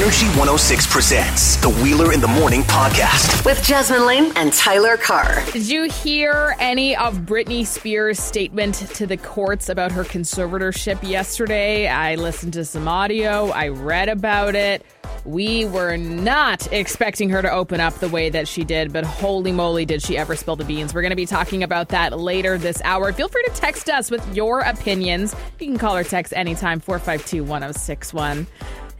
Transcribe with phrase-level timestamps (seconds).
[0.00, 3.44] Energy 106 presents the Wheeler in the Morning podcast.
[3.44, 5.44] with Jasmin Laine and Tyler Carr.
[5.52, 11.86] Did you hear any of Britney Spears' statement to the courts about her conservatorship yesterday?
[11.86, 14.86] I listened to some audio, I read about it.
[15.26, 19.52] We were not expecting her to open up the way that she did, but holy
[19.52, 20.94] moly, did she ever spill the beans.
[20.94, 23.12] We're going to be talking about that later this hour.
[23.12, 25.36] Feel free to text us with your opinions.
[25.58, 28.46] You can call or text anytime 452 1061.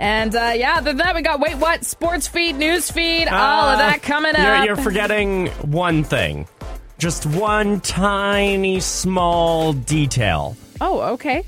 [0.01, 3.79] And uh, yeah, than that, we got wait what sports feed, news feed, all of
[3.79, 4.65] that coming Uh, You're, up.
[4.67, 6.49] you're forgetting one thing.
[6.97, 10.57] Just one tiny small detail.
[10.81, 11.43] oh, okay.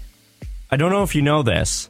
[0.70, 1.88] I don't know if you know this,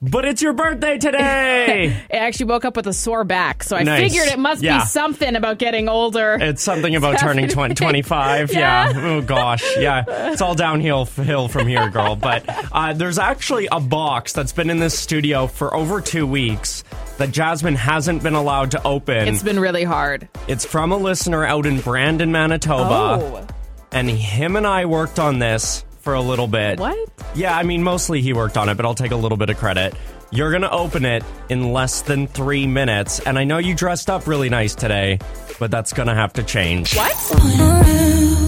[0.00, 1.96] but it's your birthday today.
[2.12, 4.12] I actually woke up with a sore back, so I Nice.
[4.12, 4.80] figured it must Yeah.
[4.80, 6.38] be something about getting older.
[6.40, 8.52] it's something about turning 20, 25.
[8.52, 8.90] Yeah.
[8.90, 9.00] Yeah.
[9.08, 9.64] Oh, gosh.
[9.76, 10.04] Yeah.
[10.32, 12.14] It's all downhill hill from here, girl.
[12.16, 16.84] But uh, there's actually a box that's been in this studio for over two weeks
[17.18, 19.26] that Jasmin hasn't been allowed to open.
[19.26, 20.28] it's been really hard.
[20.46, 22.84] It's from a listener out in Brandon, Manitoba.
[23.24, 23.46] Oh,
[23.90, 26.80] And him and I worked on this for a little bit.
[26.80, 26.96] what?
[27.34, 29.58] Yeah, I mean, mostly he worked on it, but I'll take a little bit of
[29.58, 29.92] credit.
[30.30, 33.20] You're going to open it in less than three minutes.
[33.20, 35.18] And I know you dressed up really nice today,
[35.58, 36.96] but that's going to have to change.
[36.96, 38.47] What?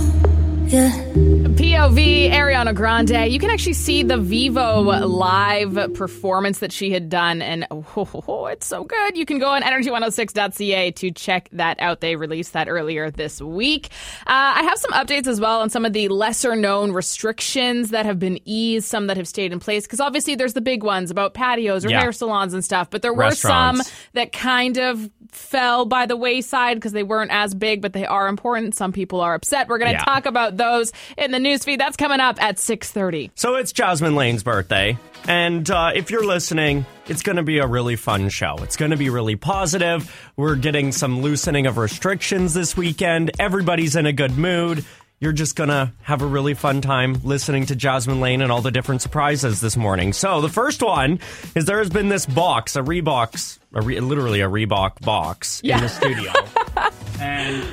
[0.70, 3.28] POV Ariana Grande.
[3.32, 8.66] You can actually see the Vevo live performance that she had done, and oh, it's
[8.68, 9.16] so good.
[9.16, 12.00] You can go on energy106.ca to check that out.
[12.00, 13.88] They released that earlier this week.
[14.28, 18.06] Uh, I have some updates as well on some of the lesser known restrictions that
[18.06, 21.10] have been eased, some that have stayed in place, because obviously there's the big ones
[21.10, 22.00] about patios or Yeah.
[22.02, 23.82] hair salons and stuff, but there were some
[24.12, 28.26] that kind of fell by the wayside because they weren't as big, but they are
[28.28, 28.74] important.
[28.76, 29.68] Some people are upset.
[29.68, 30.04] We're going to Yeah.
[30.04, 31.78] talk about those in the newsfeed.
[31.78, 33.30] That's coming up at 6.30.
[33.34, 34.98] So it's Jasmin Laine's birthday.
[35.26, 38.56] And uh, if you're listening, it's going to be a really fun show.
[38.60, 40.14] It's going to be really positive.
[40.36, 43.32] We're getting some loosening of restrictions this weekend.
[43.38, 44.84] Everybody's in a good mood.
[45.18, 48.62] You're just going to have a really fun time listening to Jasmin Laine and all
[48.62, 50.14] the different surprises this morning.
[50.14, 51.20] So the first one
[51.54, 55.78] is there has been this box, a Reeboks, a re- literally a Reebok box in
[55.78, 56.32] the studio.
[57.20, 57.66] and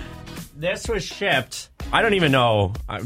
[0.58, 1.70] this was shipped.
[1.94, 2.74] I don't even know.
[2.90, 3.02] I,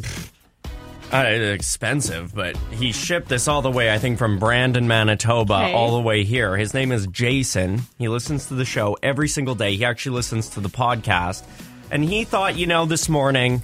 [1.13, 5.73] uh, expensive, but he shipped this all the way, I think, from Brandon, Manitoba, Okay.
[5.73, 6.56] all the way here.
[6.56, 7.81] His name is Jason.
[7.97, 9.75] He listens to the show every single day.
[9.75, 11.44] He actually listens to the podcast.
[11.91, 13.62] And he thought, you know, this morning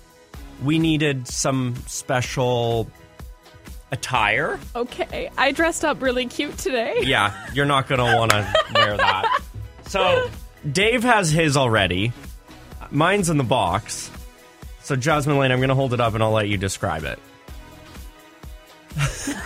[0.61, 2.91] we needed some special
[3.91, 4.59] attire.
[4.75, 5.29] Okay.
[5.37, 6.95] I dressed up really cute today.
[7.03, 9.39] Yeah, you're not going to want to wear that.
[9.87, 10.29] So,
[10.69, 12.11] Dave has his already.
[12.91, 14.09] Mine's in the box.
[14.81, 17.19] So, Jasmin Laine, I'm going to hold it up and I'll let you describe it.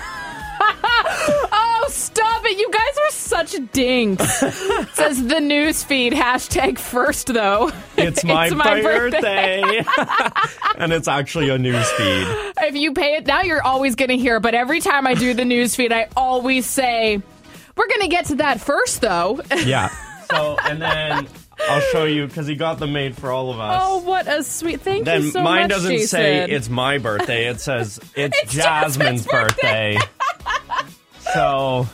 [1.54, 2.58] Oh, stop it.
[2.58, 4.40] You guys are such dinks.
[4.94, 6.12] Says the newsfeed.
[6.14, 7.72] Hashtag first, though.
[7.98, 9.84] It's my, my birthday.
[10.78, 12.28] and it's actually a news feed.
[12.62, 14.40] If you pay it now, you're always going to hear.
[14.40, 17.22] But every time I do the newsfeed, I always say,
[17.76, 19.42] we're going to get to that first, though.
[19.66, 19.90] Yeah.
[20.30, 21.28] So, and then
[21.70, 23.82] I'll show you because he got them made for all of us.
[23.86, 24.82] Oh, what a sweet.
[24.82, 25.46] Thank then you so much.
[25.50, 26.08] mine much, doesn't Jason.
[26.08, 27.48] say it's my birthday.
[27.48, 29.98] It says it's, It's Jasmin's Jasmin's birthday.
[29.98, 30.86] birthday.
[31.34, 31.88] so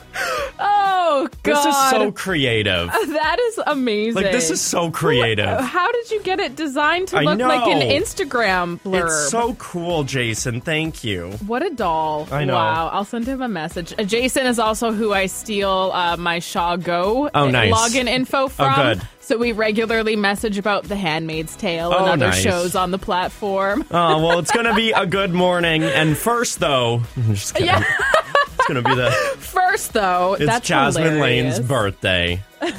[0.60, 1.54] Oh, God.
[1.54, 2.90] this is so creative.
[3.18, 4.22] That is amazing.
[4.22, 5.60] Like this is so creative.
[5.60, 7.80] How did you get it designed to I look like an.
[7.80, 9.06] Instagram blurb?
[9.06, 10.60] It's so cool, Jason.
[10.60, 11.30] Thank you.
[11.46, 12.28] What a doll.
[12.30, 12.54] I know.
[12.54, 12.88] Wow.
[12.92, 13.92] I'll send him a message.
[13.98, 17.72] Uh, Jason is also who I steal uh, my Shaw Go Oh, uh, nice.
[17.74, 18.74] login info from.
[18.74, 19.02] good.
[19.20, 22.40] So we regularly message about The Handmaid's Tale and Oh, other nice.
[22.40, 23.84] shows on the platform.
[23.90, 25.82] Oh well, it's gonna be a good morning.
[25.82, 27.66] And first, though, I'm just kidding.
[27.68, 27.84] Yeah.
[28.68, 31.56] It's gonna be the First, though, it's that's Jasmin hilarious.
[31.56, 32.42] Laine's birthday.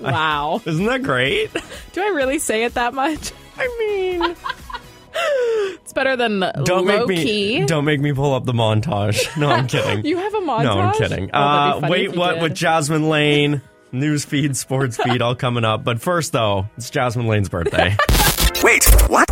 [0.00, 0.62] Wow.
[0.66, 1.50] Isn't that great?
[1.92, 3.32] Do I really say it that much?
[3.56, 4.36] I mean,
[5.82, 7.66] It's better than don't low make me key.
[7.66, 9.36] don't make me pull up the montage.
[9.36, 10.06] No, I'm kidding.
[10.06, 10.62] You have a montage?
[10.62, 11.30] no, I'm kidding.
[11.34, 12.42] Oh, uh, wait, what did.
[12.44, 13.60] with Jasmin Laine?
[13.90, 15.82] News feed, sports feed, all coming up.
[15.82, 17.96] But first, though, it's Jasmin Laine's birthday.
[18.62, 19.26] Wait, what?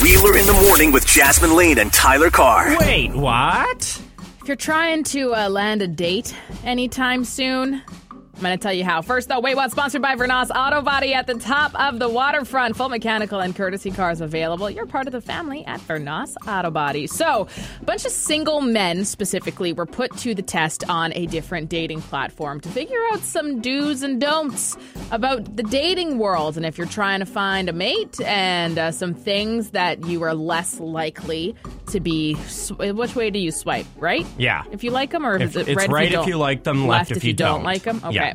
[0.00, 2.78] Wheeler in the morning with Jasmin Laine and Tyler Carr.
[2.78, 4.00] Wait, what?
[4.42, 6.34] If you're trying to uh, land a date
[6.64, 9.00] anytime soon, I'm going to tell you how.
[9.00, 12.76] First, though, Wait What, sponsored by Vernas Auto Body at the top of the waterfront.
[12.76, 14.68] Full mechanical and courtesy cars available.
[14.68, 17.06] You're part of the family at Vernas Auto Body.
[17.06, 17.46] So,
[17.80, 22.02] a bunch of single men specifically were put to the test on a different dating
[22.02, 24.76] platform to figure out some do's and don'ts
[25.12, 26.56] about the dating world.
[26.56, 30.34] And if you're trying to find a mate and uh, some things that you are
[30.34, 31.54] less likely
[31.92, 34.26] to be, sw- which way do you swipe, right?
[34.36, 34.64] Yeah.
[34.70, 36.36] If you like them, or If- is it it's red right if you, if you
[36.36, 37.56] like them, left if you don't.
[37.58, 37.64] don't.
[37.64, 38.00] like them?
[38.04, 38.14] Okay.
[38.14, 38.34] Yeah.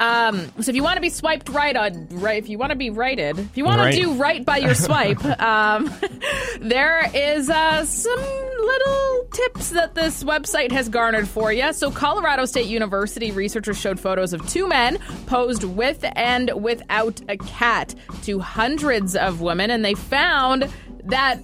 [0.00, 2.76] Um, so if you want to be swiped right on right, if you want to
[2.76, 3.94] be righted, if you want Right.
[3.96, 5.92] to do right by your swipe, um,
[6.60, 11.72] there is uh, some little tips that this website has garnered for you.
[11.72, 17.36] So Colorado State University researchers showed photos of two men posed with and without a
[17.36, 17.92] cat
[18.22, 20.68] to hundreds of women, and they found
[21.06, 21.40] that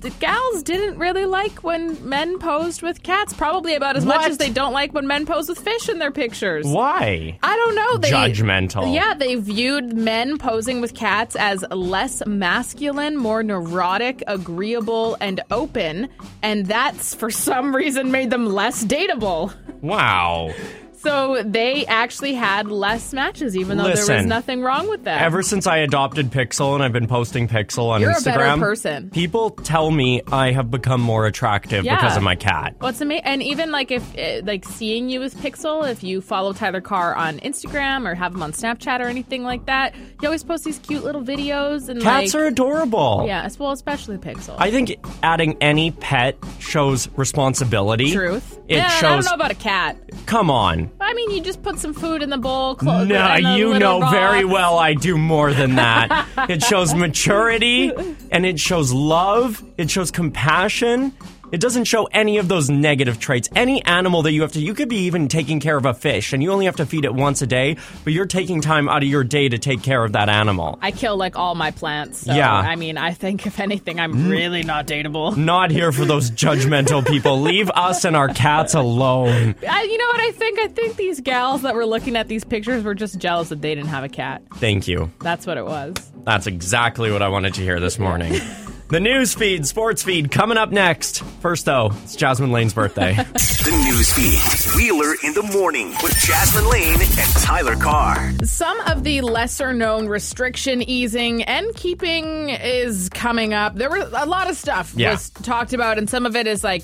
[0.00, 4.30] the gals didn't really like when men posed with cats, probably about as much What?
[4.30, 6.66] as they don't like when men pose with fish in their pictures.
[6.66, 7.38] Why?
[7.42, 7.96] I don't know.
[7.98, 8.94] They, Judgmental.
[8.94, 16.08] Yeah, they viewed men posing with cats as less masculine, more neurotic, agreeable, and open,
[16.42, 19.52] and that's for some reason made them less dateable.
[19.80, 20.52] Wow.
[20.98, 25.22] So they actually had less matches, even though there was nothing wrong with that.
[25.22, 28.60] Ever since I adopted Pixel and I've been posting Pixel on You're a Instagram, better
[28.60, 29.10] person.
[29.10, 31.96] people tell me I have become more attractive Yeah.
[31.96, 32.74] because of my cat.
[32.80, 36.52] What's amazing, and even like if eh, like seeing you with Pixel, if you follow
[36.52, 40.42] Tyler Carr on Instagram or have him on Snapchat or anything like that, he always
[40.44, 43.24] posts these cute little videos and Cats like are adorable.
[43.26, 44.56] yeah, well, especially Pixel.
[44.58, 48.12] I think adding any pet shows responsibility.
[48.12, 48.58] Truth.
[48.68, 49.96] It yeah, I don't know about a cat.
[50.26, 50.87] Come on.
[51.00, 52.74] I mean, you just put some food in the bowl.
[52.74, 56.26] Clo- No, and you know very well I do more than that.
[56.50, 57.92] it shows maturity
[58.30, 61.12] and it shows love, it shows compassion.
[61.50, 63.48] It doesn't show any of those negative traits.
[63.56, 66.32] Any animal that you have to, you could be even taking care of a fish
[66.32, 69.02] and you only have to feed it once a day, but you're taking time out
[69.02, 70.78] of your day to take care of that animal.
[70.82, 72.20] I kill like all my plants.
[72.20, 72.52] So, Yeah.
[72.52, 74.30] I mean, I think if anything, I'm mm.
[74.30, 75.36] really not dateable.
[75.36, 77.40] Not here for those judgmental people.
[77.40, 79.54] Leave us and our cats alone.
[79.66, 80.58] I, you know what I think?
[80.58, 83.74] I think these gals that were looking at these pictures were just jealous that they
[83.74, 84.42] didn't have a cat.
[84.56, 85.10] Thank you.
[85.20, 85.94] That's what it was.
[86.24, 88.38] That's exactly what I wanted to hear this morning.
[88.90, 91.22] The news feed, sports feed, coming up next.
[91.42, 93.16] First, though, it's Jasmin Laine's birthday.
[93.68, 94.76] The news feed.
[94.76, 98.32] Wheeler in the morning with Jasmin Laine and Tyler Carr.
[98.44, 103.74] Some of the lesser known restriction easing and keeping is coming up.
[103.74, 105.10] There were a lot of stuff Yeah.
[105.10, 106.82] was talked about, and some of it is like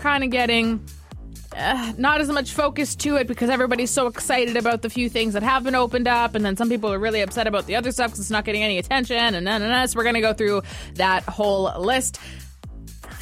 [0.00, 0.80] kind of getting
[1.56, 5.34] uh, not as much focus to it because everybody's so excited about the few things
[5.34, 7.92] that have been opened up, and then some people are really upset about the other
[7.92, 10.32] stuff because it's not getting any attention, and then and so we're going to go
[10.32, 10.62] through
[10.94, 12.18] that whole list.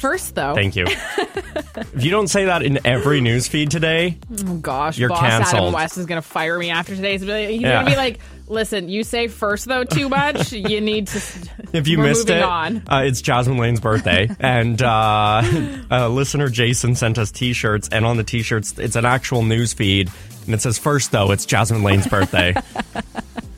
[0.01, 0.85] First, though, Thank you.
[0.87, 5.43] if you don't say that in every news feed today, Oh gosh, You're boss Adam
[5.43, 5.73] canceled.
[5.75, 7.13] West is gonna fire me after today.
[7.13, 7.83] He's gonna be- Yeah.
[7.83, 10.51] gonna be like, "Listen, you say first though too much.
[10.53, 11.21] you need to."
[11.73, 12.81] if you missed it, on.
[12.87, 15.43] Uh, it's Jasmin Laine's birthday, and uh,
[15.91, 20.09] uh, listener Jason sent us T-shirts, and on the T-shirts, it's an actual news feed,
[20.45, 22.53] and it says first though, it's Jasmin Laine's birthday.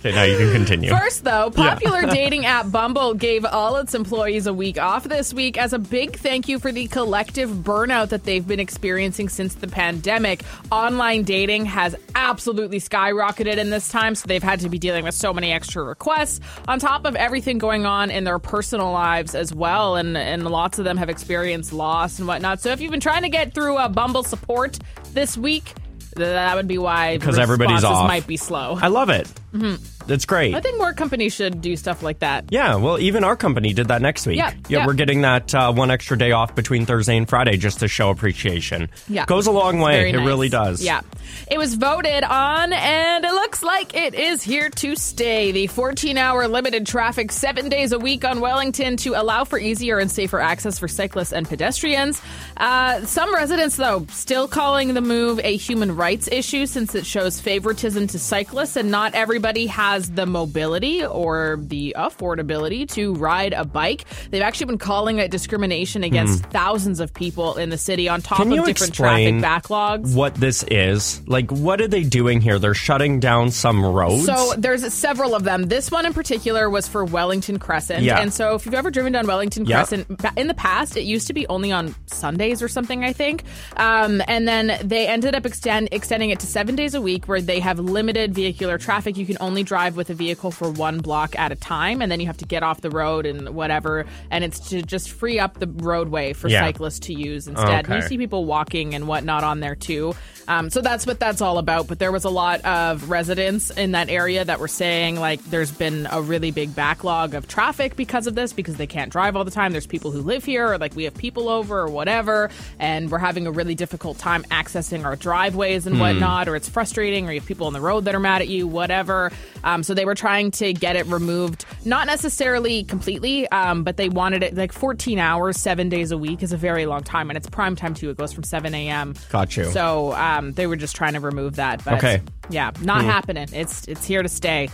[0.06, 0.90] Okay, now you can continue.
[0.90, 5.58] First, though, popular dating app Bumble gave all its employees a week off this week
[5.58, 9.68] as a big thank you for the collective burnout that they've been experiencing since the
[9.68, 10.44] pandemic.
[10.72, 15.16] Online dating has absolutely skyrocketed in this time, so they've had to be dealing with
[15.16, 19.54] so many extra requests on top of everything going on in their personal lives as
[19.54, 19.96] well.
[19.96, 22.62] And, and lots of them have experienced loss and whatnot.
[22.62, 24.80] So if you've been trying to get through a Bumble support
[25.14, 25.74] this week,
[26.16, 28.08] that would be why because everybody's off.
[28.08, 28.78] might be slow.
[28.80, 29.28] I love it.
[29.54, 29.84] Mm-hmm.
[30.08, 30.54] It's great.
[30.56, 32.46] I think more companies should do stuff like that.
[32.50, 34.38] Yeah, well, even our company did that next week.
[34.38, 34.86] Yeah, yeah.
[34.86, 38.10] we're getting that uh, one extra day off between Thursday and Friday just to show
[38.10, 38.90] appreciation.
[39.08, 39.26] Yeah.
[39.26, 39.98] goes a long way.
[40.00, 40.26] Very It nice.
[40.26, 40.84] really does.
[40.84, 41.02] Yeah.
[41.50, 45.52] It was voted on, and it looks like it is here to stay.
[45.52, 50.00] The 14 hour limited traffic, seven days a week on Wellington to allow for easier
[50.00, 52.22] and safer access for cyclists and pedestrians.
[52.58, 57.40] Uh, some residents, though, still calling the move a human rights issue since it shows
[57.40, 63.64] favoritism to cyclists, and not everybody has the mobility or the affordability to ride a
[63.66, 64.06] bike.
[64.30, 68.38] They've actually been calling it discrimination against thousands of people in the city on top
[68.40, 68.50] Hmm.
[68.52, 70.16] Can of different traffic backlogs.
[70.16, 71.22] What this is?
[71.28, 72.60] Like, what are they doing here?
[72.60, 74.26] They're shutting down some roads.
[74.26, 75.64] So there's several of them.
[75.64, 78.04] This one in particular was for Wellington Crescent.
[78.04, 78.20] Yeah.
[78.20, 79.78] And so if you've ever driven down Wellington Yep.
[79.78, 83.44] Crescent, in the past, it used to be only on Sundays or something, I think.
[83.78, 87.42] Um, and then they ended up extend, extending it to seven days a week where
[87.42, 89.18] they have limited vehicular traffic.
[89.18, 92.02] You can only drive with a vehicle for one block at a time.
[92.02, 94.06] And then you have to get off the road and whatever.
[94.32, 96.62] And it's to just free up the roadway for Yeah.
[96.62, 97.86] cyclists to use instead.
[97.90, 100.16] And you see people walking and whatnot on there too.
[100.48, 101.88] Um, so that's what that's all about.
[101.88, 105.72] But there was a lot of residents in that area that were saying like there's
[105.72, 109.44] been a really big backlog of traffic because of this because they can't drive all
[109.46, 109.72] the time.
[109.72, 112.50] There's people who live here or like we have people over or whatever,
[112.80, 117.28] and we're having a really difficult time accessing our driveways and whatnot, or it's frustrating,
[117.28, 118.94] or you have people on the road that are mad at you, whatever.
[118.94, 119.32] whatever.
[119.74, 124.08] Um, so they were trying to get it removed, not necessarily completely, um, but they
[124.10, 127.38] wanted it like 14 hours, seven days a week is a very long time, and
[127.38, 128.10] it's prime time too.
[128.10, 129.16] It goes from 7 a.m.
[129.30, 129.66] Got you.
[129.66, 132.22] So um, they were just trying to remove that, but Okay.
[132.50, 133.48] yeah, not happening.
[133.52, 134.70] It's it's here to stay.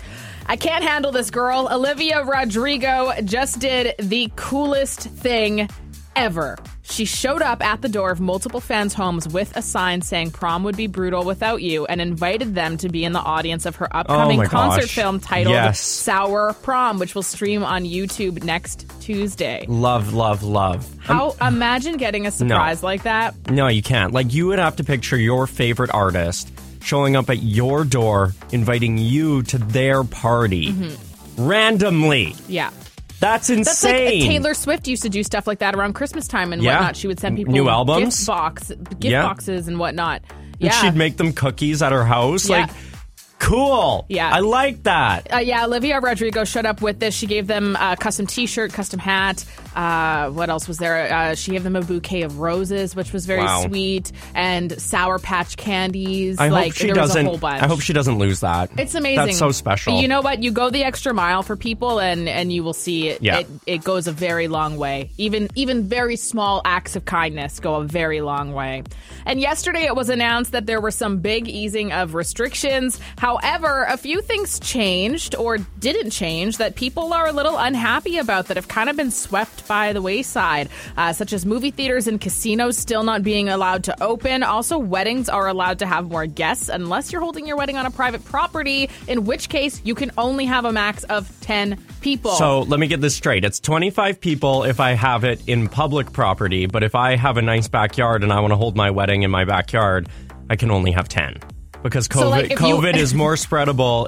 [0.47, 1.69] I can't handle this girl.
[1.71, 5.69] Olivia Rodrigo just did the coolest thing
[6.15, 6.57] ever.
[6.81, 10.63] She showed up at the door of multiple fans' homes with a sign saying prom
[10.63, 13.87] would be brutal without you and invited them to be in the audience of her
[13.93, 14.95] oh upcoming Oh concert gosh.
[14.95, 15.79] film titled Yes.
[15.79, 19.65] Sour Prom, which will stream on YouTube next Tuesday.
[19.67, 20.91] Love, love, love.
[21.09, 23.35] Um, How imagine getting a surprise like that?
[23.49, 24.13] No, you can't.
[24.13, 26.51] Like, you would have to picture your favorite artist
[26.81, 31.47] showing up at your door, inviting you to their party mm-hmm.
[31.47, 32.35] randomly.
[32.47, 32.71] Yeah.
[33.19, 33.63] That's Mm-hmm.
[33.63, 34.29] That's like insane.
[34.29, 36.75] Taylor Swift used to do stuff like that around Christmas time and Yeah.
[36.77, 36.95] whatnot.
[36.95, 38.15] She would send people New albums?
[38.17, 39.23] gift box, gift Yeah.
[39.23, 40.21] boxes and whatnot.
[40.29, 42.47] And Yeah, she'd make them cookies at her house.
[42.49, 42.61] Yeah.
[42.61, 42.69] Like,
[43.39, 44.05] cool.
[44.09, 44.29] Yeah.
[44.33, 45.33] I like that.
[45.33, 45.65] uh, yeah.
[45.65, 47.13] Olivia Rodrigo showed up with this.
[47.15, 49.43] She gave them a custom T-shirt, custom hat.
[49.75, 51.13] Uh, what else was there?
[51.13, 53.65] Uh, she gave them a bouquet of roses, which was very Wow.
[53.67, 56.39] sweet, and Sour Patch candies.
[56.39, 57.15] I like hope she there doesn't.
[57.25, 57.61] was a whole bunch.
[57.63, 58.69] I hope she doesn't lose that.
[58.77, 59.25] It's amazing.
[59.25, 59.99] That's so special.
[60.01, 60.41] You know what?
[60.43, 63.21] You go the extra mile for people, and and you will see it.
[63.21, 63.39] Yeah.
[63.39, 65.11] It, it goes a very long way.
[65.17, 68.83] Even even very small acts of kindness go a very long way.
[69.25, 72.99] And yesterday it was announced that there were some big easing of restrictions.
[73.17, 78.47] However, a few things changed or didn't change that people are a little unhappy about
[78.47, 82.19] that have kind of been swept by the wayside, uh, such as movie theaters and
[82.19, 84.43] casinos still not being allowed to open.
[84.43, 87.91] Also, weddings are allowed to have more guests unless you're holding your wedding on a
[87.91, 92.31] private property, in which case you can only have a max of 10 people.
[92.31, 93.45] So let me get this straight.
[93.45, 97.41] It's 25 people if I have it in public property, but if I have a
[97.41, 100.09] nice backyard and I want to hold my wedding in my backyard,
[100.49, 101.37] I can only have 10.
[101.83, 104.07] Because COVID, So, like, if you- COVID is more spreadable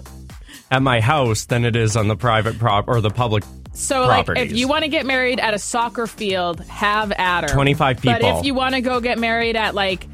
[0.71, 4.27] at my house than it is on the private prop or the public So, like,
[4.29, 7.53] if you want to get married at a soccer field, have at her.
[7.53, 10.07] 25 But if you want to go get married at, like,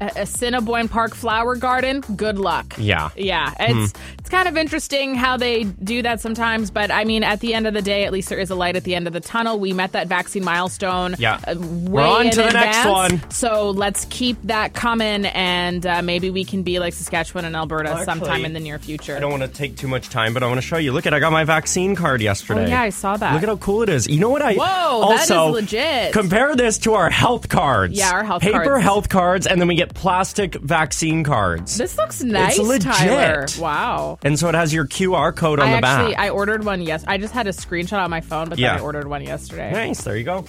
[0.00, 2.74] a, a Park flower garden, good luck.
[2.78, 3.10] Yeah.
[3.16, 3.52] Yeah.
[3.60, 7.52] It's it's kind of interesting how they do that sometimes, but I mean, at the
[7.52, 9.20] end of the day, at least there is a light at the end of the
[9.20, 9.60] tunnel.
[9.60, 11.14] We met that vaccine milestone.
[11.18, 11.38] Yeah.
[11.46, 13.30] uh, We're on in to the next one.
[13.30, 17.90] So let's keep that coming, and uh, maybe we can be like Saskatchewan and Alberta
[17.90, 19.16] Actually, sometime in the near future.
[19.16, 20.92] I don't want to take too much time, but I want to show you.
[20.92, 22.64] Look at I got my vaccine card yesterday.
[22.64, 23.34] Oh, yeah, I saw that.
[23.34, 24.08] Look at how cool it is.
[24.08, 26.14] You know what I Whoa, that is also legit.
[26.14, 27.98] Compare this to our health cards.
[27.98, 28.82] Yeah, our health paper cards.
[28.82, 31.76] health cards, and then we get plastic vaccine cards.
[31.76, 32.82] This looks nice, legit.
[32.82, 33.46] Tyler.
[33.60, 34.18] Wow.
[34.24, 36.20] And so it has your QR code on I the actually back.
[36.24, 37.04] I ordered one yes.
[37.06, 38.72] I just had a screenshot on my phone, but Yeah.
[38.72, 39.70] then I ordered one yesterday.
[39.72, 40.02] nice.
[40.02, 40.44] There you go.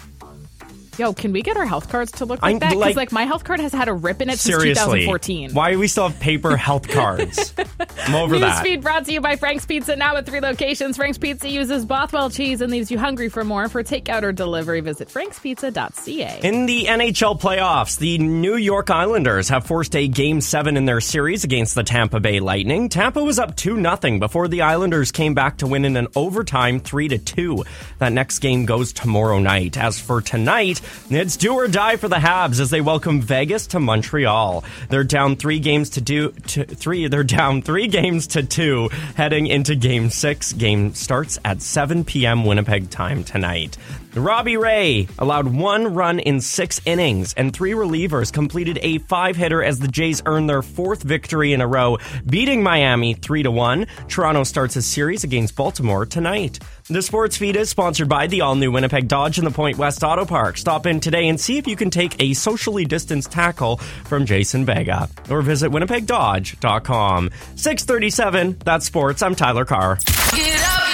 [0.97, 2.69] Yo, can we get our health cards to look like that?
[2.69, 5.53] Because like- like, my health card has had a rip in it Seriously, since 2014.
[5.53, 7.53] why do we still have paper health cards?
[8.05, 8.63] I'm over that.
[8.65, 10.95] Newsfeed brought to you by Frank's Pizza, now at three locations.
[10.97, 13.67] Frank's Pizza uses Bothwell cheese and leaves you hungry for more.
[13.69, 16.39] For takeout or delivery, visit frankspizza.ca.
[16.43, 21.01] In the NHL playoffs, the New York Islanders have forced a game seven in their
[21.01, 22.89] series against the Tampa Bay Lightning.
[22.89, 26.79] Tampa was up 2 0 before the Islanders came back to win in an overtime
[26.79, 27.63] 3 2.
[27.99, 29.77] That next game goes tomorrow night.
[29.77, 33.79] As for tonight, it's do or die for the Habs as they welcome Vegas to
[33.79, 34.63] Montreal.
[34.89, 37.07] They're down three games to do to three.
[37.07, 40.53] They're down three games to two heading into game six.
[40.53, 42.45] Game starts at 7 p.m.
[42.45, 43.77] Winnipeg time tonight.
[44.15, 49.63] Robbie Ray allowed one run in six innings, and three relievers completed a five hitter
[49.63, 53.87] as the Jays earned their fourth victory in a row, beating Miami 3 to 1.
[54.07, 56.59] Toronto starts a series against Baltimore tonight.
[56.89, 60.03] The sports feed is sponsored by the all new Winnipeg Dodge and the Point West
[60.03, 60.57] Auto Park.
[60.57, 64.63] Stop in today and see if you can take a socially distanced tackle from Jason
[64.63, 67.31] Vega or visit winnipegdodge.com.
[67.55, 69.23] 637, that's sports.
[69.23, 69.97] I'm Tyler Carr.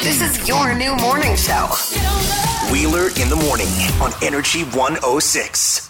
[0.03, 1.67] This is your new morning show.
[2.71, 3.65] Wheeler in the morning
[3.99, 5.89] on Energy 106.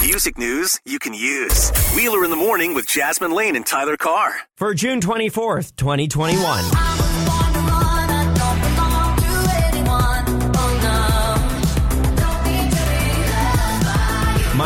[0.00, 1.70] Music news you can use.
[1.94, 4.36] Wheeler in the morning with Jasmin Laine and Tyler Carr.
[4.54, 7.05] For June 24th, 2021.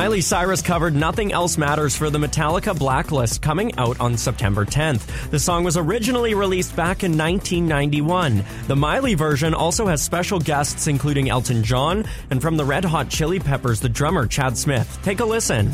[0.01, 5.31] Miley Cyrus covered Nothing Else Matters for the Metallica Blacklist coming out on September 10th.
[5.31, 8.43] The song was originally released back in 1991.
[8.67, 13.11] The Miley version also has special guests including Elton John and from the Red Hot
[13.11, 14.99] Chili Peppers, the drummer Chad Smith.
[15.03, 15.71] Take a listen.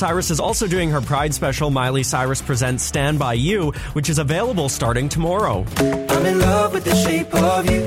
[0.00, 4.18] Cyrus is also doing her Pride special, Miley Cyrus Presents Stand By You, which is
[4.18, 5.62] available starting tomorrow.
[5.76, 7.82] I'm in love with the shape of you.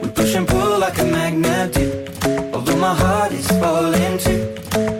[0.00, 2.52] We push and pull like a magnet do.
[2.54, 4.97] Although my heart is falling too.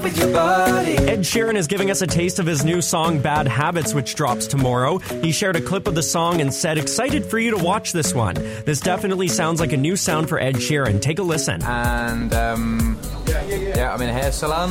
[0.00, 0.96] I'm in love with your body.
[0.96, 4.46] Ed Sheeran is giving us a taste of his new song Bad Habits, which drops
[4.46, 4.98] tomorrow.
[4.98, 8.14] He shared a clip of the song and said, Excited for you to watch this
[8.14, 8.34] one.
[8.64, 11.02] This definitely sounds like a new sound for Ed Sheeran.
[11.02, 11.62] Take a listen.
[11.62, 14.70] and um, yeah, I'm in a hair salon,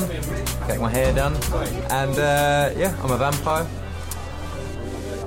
[0.68, 1.36] getting my hair done,
[1.92, 3.68] and uh, yeah, I'm a vampire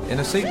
[0.08, 0.46] in a suit.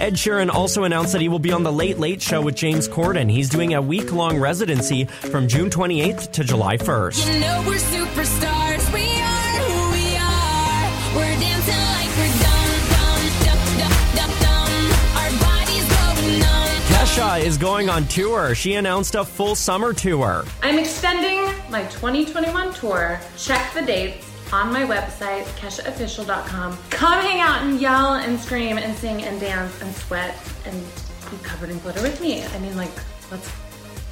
[0.00, 2.88] Ed Sheeran also announced that he will be on The Late Late Show with James
[2.88, 3.30] Corden.
[3.30, 7.34] He's doing a week long residency from June 28th to July 1st.
[7.34, 8.92] You know we're superstars.
[8.94, 11.16] We are who we are.
[11.16, 14.72] We're dancing like we're dumb, dumb, dumb, dumb, dumb, dumb.
[15.20, 16.80] Our bodies going numb.
[16.88, 18.54] Kesha is going on tour.
[18.54, 20.46] She announced a full summer tour.
[20.62, 23.20] I'm extending my 2021 tour.
[23.36, 26.78] Check the dates on my website, keshaofficial.com.
[26.90, 30.84] Come hang out and yell and scream and sing and dance and sweat and
[31.30, 32.44] be covered in glitter with me.
[32.44, 32.90] I mean, like,
[33.30, 33.50] let's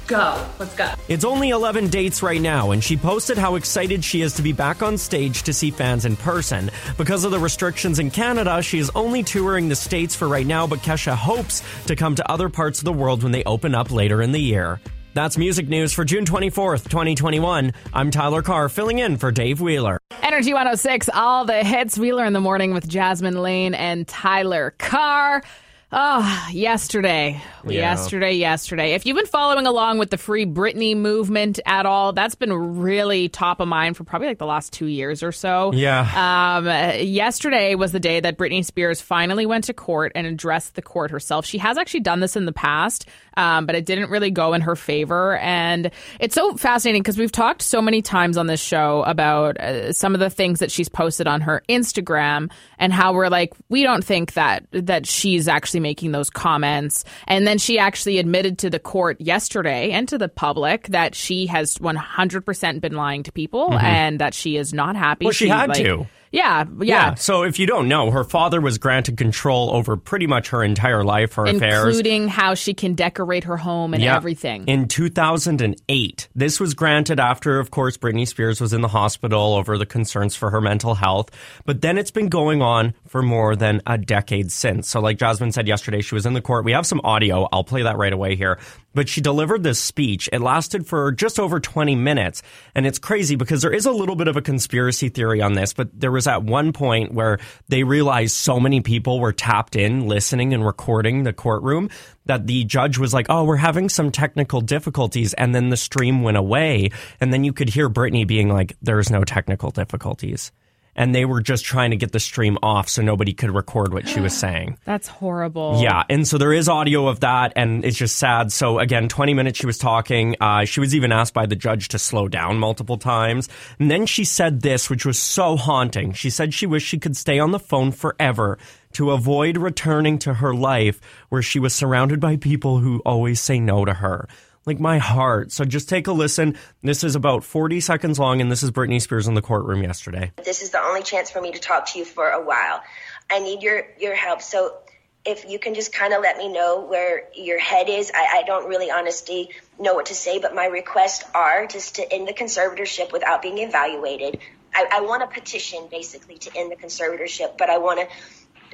[0.07, 0.45] go.
[0.57, 0.91] Let's go.
[1.07, 4.51] It's only 11 dates right now, and she posted how excited she is to be
[4.51, 6.71] back on stage to see fans in person.
[6.97, 10.65] Because of the restrictions in Canada, she is only touring the States for right now,
[10.65, 13.91] but Kesha hopes to come to other parts of the world when they open up
[13.91, 14.81] later in the year.
[15.19, 17.73] That's music news for June 24th, 2021.
[17.93, 19.99] I'm Tyler Carr, filling in for Dave Wheeler.
[20.21, 21.97] Energy 106, all the hits.
[21.97, 25.43] Wheeler in the morning with Jasmin Laine and Tyler Carr.
[25.91, 27.41] Oh, yesterday.
[27.65, 27.71] Yeah.
[27.71, 28.93] Yesterday, yesterday.
[28.93, 33.27] If you've been following along with the Free Britney movement at all, that's been really
[33.27, 35.73] top of mind for probably like the last two years or so.
[35.73, 36.01] Yeah.
[36.01, 40.75] Um, uh, yesterday was the day that Britney Spears finally went to court and addressed
[40.75, 41.47] the court herself.
[41.47, 44.61] She has actually done this in the past, um, but it didn't really go in
[44.61, 45.37] her favor.
[45.37, 49.91] And it's so fascinating because we've talked so many times on this show about uh,
[49.91, 53.81] some of the things that she's posted on her Instagram and how we're like, we
[53.81, 57.05] don't think that that she's actually making those comments.
[57.27, 61.47] And then she actually admitted to the court yesterday and to the public that she
[61.47, 65.25] has 100% been lying to people and that she is not happy.
[65.25, 65.25] Mm-hmm.
[65.25, 66.07] Well, she had to.
[66.31, 67.15] Yeah, yeah.
[67.15, 71.03] So if you don't know, her father was granted control over pretty much her entire
[71.03, 71.85] life, her affairs.
[71.85, 74.15] Including how she can decorate her home and Yeah.
[74.15, 74.65] everything.
[74.67, 76.27] In 2008.
[76.35, 80.35] This was granted after, of course, Britney Spears was in the hospital over the concerns
[80.35, 81.31] for her mental health.
[81.65, 84.87] But then it's been going on for more than a decade since.
[84.87, 86.63] So, like Jasmin said yesterday, she was in the court.
[86.63, 87.47] We have some audio.
[87.51, 88.59] I'll play that right away here.
[88.93, 90.29] But she delivered this speech.
[90.33, 92.41] It lasted for just over 20 minutes.
[92.73, 95.73] And it's crazy because there is a little bit of a conspiracy theory on this.
[95.73, 100.07] But there was at one point where they realized so many people were tapped in,
[100.07, 101.89] listening and recording the courtroom
[102.25, 106.21] that the judge was like, "Oh, we're having some technical difficulties," and then the stream
[106.21, 110.51] went away, and then you could hear Britney being like, "There's no technical difficulties,"
[110.99, 114.07] and they were just trying to get the stream off so nobody could record what
[114.07, 114.77] she was saying.
[114.83, 115.79] That's horrible.
[115.81, 118.51] Yeah, and so there is audio of that, and it's just sad.
[118.51, 120.35] So again, 20 minutes she was talking.
[120.41, 123.47] Uh, she was even asked by the judge to slow down multiple times,
[123.79, 126.11] and then she said this, which was so haunting.
[126.11, 128.57] She said she wished she could stay on the phone forever
[128.91, 133.59] to avoid returning to her life where she was surrounded by people who always say
[133.59, 134.27] no to her.
[134.65, 135.51] Like my heart.
[135.51, 136.57] So just take a listen.
[136.83, 140.31] This is about 40 seconds long, and this is Britney Spears in the courtroom yesterday.
[140.43, 142.81] this is the only chance for me to talk to you for a while.
[143.29, 144.41] I need your your help.
[144.41, 144.77] So
[145.25, 148.43] if you can just kind of let me know where your head is, I, I
[148.43, 152.33] don't really honestly know what to say, but my requests are just to end the
[152.33, 154.39] conservatorship without being evaluated.
[154.73, 158.15] I, I want a petition basically to end the conservatorship, but I want to.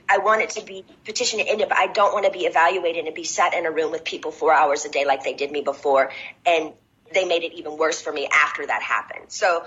[0.09, 2.45] I want it to be petition to end it, but I don't want to be
[2.45, 5.33] evaluated and be sat in a room with people four hours a day like they
[5.33, 6.11] did me before,
[6.45, 6.73] and
[7.13, 9.25] they made it even worse for me after that happened.
[9.29, 9.65] So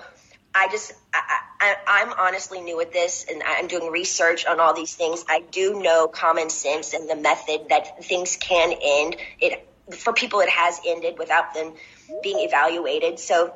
[0.55, 4.95] I just, I, I'm honestly new at this and I'm doing research on all these
[4.95, 5.25] things.
[5.29, 9.17] I do know common sense and the method that things can end.
[9.41, 11.75] It, for people, it has ended without them
[12.23, 13.19] being evaluated.
[13.19, 13.55] So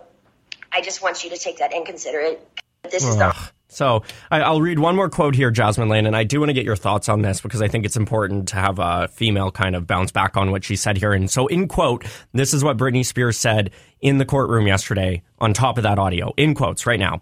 [0.71, 2.49] I just want you to take that and consider it.
[2.91, 3.53] This is the Ugh.
[3.73, 6.55] So I, I'll read one more quote here, Jasmin Laine, and I do want to
[6.55, 9.75] get your thoughts on this because I think it's important to have a female kind
[9.75, 11.13] of bounce back on what she said here.
[11.13, 15.23] And so, in quote, this is what Britney Spears said in the courtroom yesterday.
[15.39, 17.21] On top of that audio, in quotes, right now,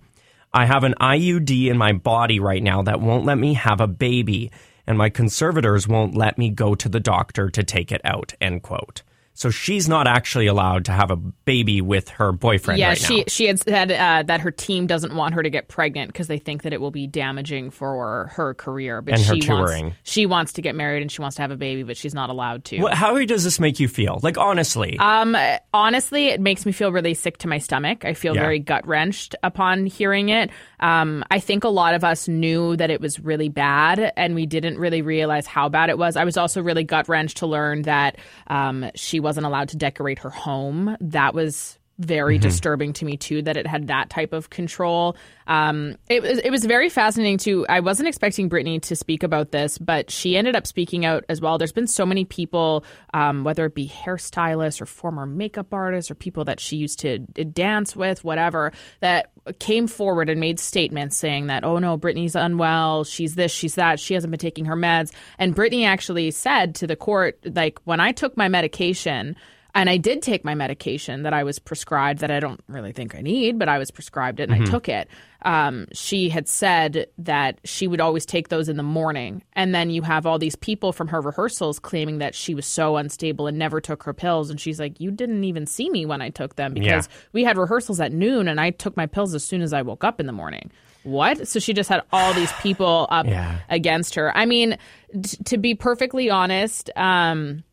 [0.53, 3.87] I have an IUD in my body right now that won't let me have a
[3.87, 4.51] baby,
[4.87, 8.35] and my conservators won't let me go to the doctor to take it out.
[8.41, 9.03] End quote.
[9.41, 13.17] So she's not actually allowed to have a baby with her boyfriend yeah, right she
[13.21, 13.25] now.
[13.29, 16.37] she had said uh, that her team doesn't want her to get pregnant because they
[16.37, 19.01] think that it will be damaging for her career.
[19.01, 19.85] But And her she touring.
[19.85, 22.13] wants she wants to get married and she wants to have a baby, but she's
[22.13, 22.81] not allowed to.
[22.83, 24.21] What, how does this make you feel?
[24.23, 25.35] Like honestly, Um,
[25.73, 28.05] honestly, it makes me feel really sick to my stomach.
[28.05, 28.43] I feel Yeah.
[28.43, 30.51] very gut wrenched upon hearing it.
[30.81, 34.47] Um, I think a lot of us knew that it was really bad, and we
[34.47, 36.17] didn't really realize how bad it was.
[36.17, 38.17] I was also really gut wrenched to learn that
[38.49, 40.97] um, she wasn't allowed to decorate her home.
[41.01, 45.17] That was very disturbing to me too that it had that type of control.
[45.47, 47.67] Um, it was it was very fascinating too.
[47.69, 51.41] I wasn't expecting Britney to speak about this, but she ended up speaking out as
[51.41, 51.59] well.
[51.59, 56.15] There's been so many people, um, whether it be hairstylists or former makeup artists or
[56.15, 61.49] people that she used to dance with, whatever, that came forward and made statements saying
[61.49, 65.13] that, oh no, Britney's unwell, she's this, she's that, she hasn't been taking her meds.
[65.39, 69.37] And Britney actually said to the court, like, when I took my medication,
[69.75, 73.15] and I did take my medication that I was prescribed that I don't really think
[73.15, 75.09] I need, but I was prescribed it and I took it.
[75.43, 79.43] Um, she had said that she would always take those in the morning.
[79.55, 82.97] And then you have all these people from her rehearsals claiming that she was so
[82.97, 84.51] unstable and never took her pills.
[84.51, 87.57] And she's like, You didn't even see me when I took them because we had
[87.57, 90.27] rehearsals at noon and I took my pills as soon as I woke up in
[90.27, 90.71] the morning.
[91.05, 91.49] What?
[91.49, 93.61] So she just had all these people up Yeah.
[93.71, 94.37] against her.
[94.37, 94.77] I mean,
[95.23, 97.65] t- to be perfectly honest, um,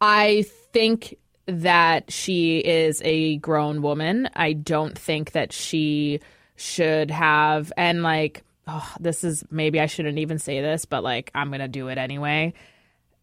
[0.00, 4.28] I think that she is a grown woman.
[4.34, 6.20] I don't think that she
[6.56, 11.30] should have, and like, oh, this is maybe I shouldn't even say this, but like,
[11.34, 12.54] I'm going to do it anyway.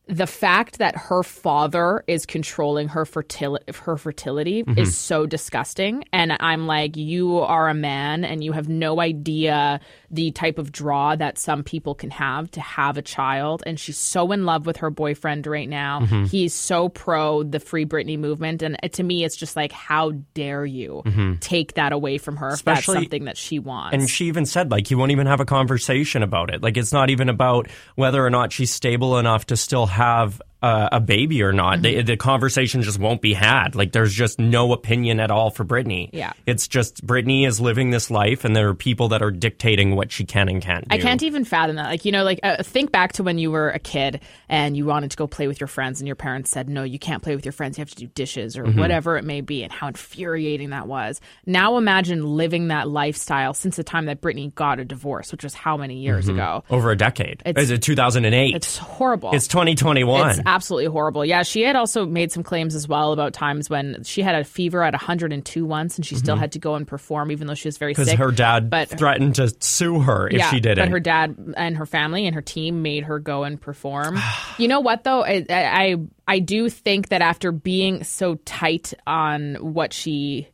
[0.07, 4.77] The fact that her father is controlling her fertility, her fertility mm-hmm.
[4.77, 6.03] is so disgusting.
[6.12, 9.79] And I'm like, you are a man and you have no idea
[10.13, 13.63] the type of draw that some people can have to have a child.
[13.65, 16.06] And she's so in love with her boyfriend right now.
[16.30, 18.62] He's so pro the Free Britney movement.
[18.62, 21.04] And uh, to me, it's just like, how dare you
[21.41, 23.93] take that away from her if that's Especially- something that she wants?
[23.95, 26.62] And she even said, like, you won't even have a conversation about it.
[26.62, 30.89] Like, it's not even about whether or not she's stable enough to still have uh,
[30.93, 31.80] a baby or not.
[31.80, 31.97] Mm-hmm.
[31.97, 33.76] The, the conversation just won't be had.
[33.76, 36.10] Like, there's just no opinion at all for Britney.
[36.13, 36.32] Yeah.
[36.45, 40.12] It's just Britney is living this life, and there are people that are dictating what
[40.12, 40.95] she can and can't do.
[40.95, 41.88] I can't even fathom that.
[41.88, 44.86] Like, you know, like uh, think back to when you were a kid and you
[44.86, 47.36] wanted to go play with your friends, and your parents said, no, you can't play
[47.36, 47.78] with your friends.
[47.78, 51.19] You have to do dishes or whatever it may be, and how infuriating that was.
[51.45, 55.54] Now imagine living that lifestyle since the time that Britney got a divorce, which was
[55.54, 56.63] how many years ago?
[56.69, 57.41] Over a decade.
[57.45, 58.56] It's- Is it 2008?
[58.56, 59.32] It's horrible.
[59.34, 60.30] It's 2021.
[60.30, 61.26] It's absolutely horrible.
[61.26, 64.44] Yeah, she had also made some claims as well about times when she had a
[64.44, 67.68] fever at 102 once, and she still had to go and perform, even though she
[67.68, 68.08] was very sick.
[68.08, 68.22] Mm-hmm.
[68.22, 70.86] her dad but threatened to sue her if she didn't.
[70.86, 74.20] But her dad and her family and her team made her go and perform.
[74.58, 75.24] you know what though?
[75.24, 75.96] I, I
[76.28, 80.50] I do think that after being so tight on what she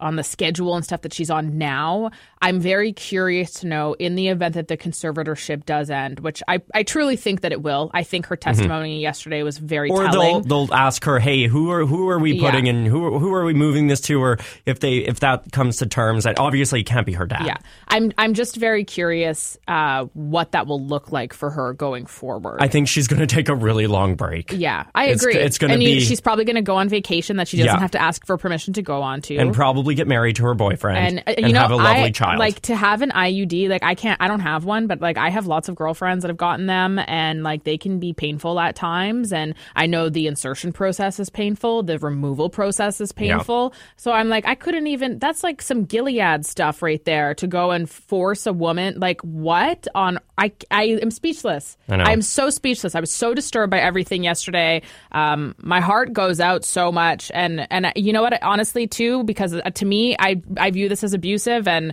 [0.00, 2.10] on the schedule and stuff that she's on now,
[2.42, 6.60] I'm very curious to know in the event that the conservatorship does end, which I,
[6.74, 7.90] I truly think that it will.
[7.94, 10.00] I think her testimony yesterday was very Mm-hmm.
[10.06, 10.42] or telling.
[10.48, 12.50] they'll they'll ask her, "Hey, who are who are we Yeah.
[12.50, 12.86] putting in?
[12.86, 16.24] Who who are we moving this to?" Or if they if that comes to terms,
[16.24, 17.46] that obviously can't be her dad.
[17.46, 17.56] yeah,
[17.88, 22.58] I'm I'm just very curious uh, what that will look like for her going forward.
[22.60, 24.52] I think she's going to take a really long break.
[24.52, 25.36] Yeah, I It's- agree.
[25.36, 27.80] it's gonna and be- she's probably going to go on vacation that she doesn't Yeah.
[27.80, 29.36] have to ask for permission to go on to.
[29.36, 32.04] and probably get married to her boyfriend and, uh, and you know, have a lovely
[32.04, 32.38] I, child.
[32.38, 35.28] Like to have an IUD, like I can't, I don't have one, but like I
[35.28, 38.76] have lots of girlfriends that have gotten them, and like they can be painful at
[38.76, 39.32] times.
[39.32, 43.74] And I know the insertion process is painful, the removal process is painful.
[43.96, 45.18] So I'm like, I couldn't even.
[45.18, 48.98] That's like some Gilead stuff right there to go and force a woman.
[48.98, 50.18] Like what on?
[50.36, 51.76] I I am speechless.
[51.88, 52.04] I know.
[52.04, 52.94] I'm so speechless.
[52.94, 54.82] I was so disturbed by everything yesterday.
[55.12, 58.42] Um, my heart goes out so much, and and you know what?
[58.42, 61.92] Honestly, too, because to me, I I view this as abusive, and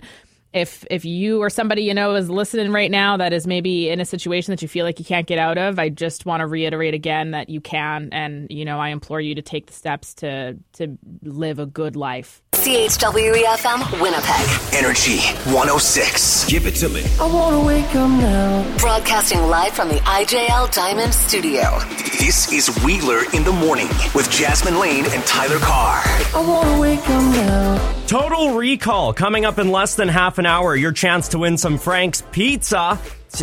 [0.52, 4.00] if if you or somebody you know is listening right now that is maybe in
[4.00, 6.46] a situation that you feel like you can't get out of, I just want to
[6.46, 10.14] reiterate again that you can, and you know, I implore you to take the steps
[10.14, 12.41] to to live a good life.
[12.62, 14.74] CHWE FM, Winnipeg.
[14.74, 15.18] Energy
[15.52, 16.46] 106.
[16.48, 17.02] Give it to me.
[17.18, 18.76] I wanna wake up now.
[18.78, 21.80] Broadcasting live from the IJL Diamond Studio.
[22.20, 26.02] This is Wheeler in the Morning with Jasmin Laine and Tyler Carr.
[26.36, 27.94] I wanna wake up now.
[28.06, 30.76] Total Recall coming up in less than half an hour.
[30.76, 32.98] Your chance to win some Frank's Pizza.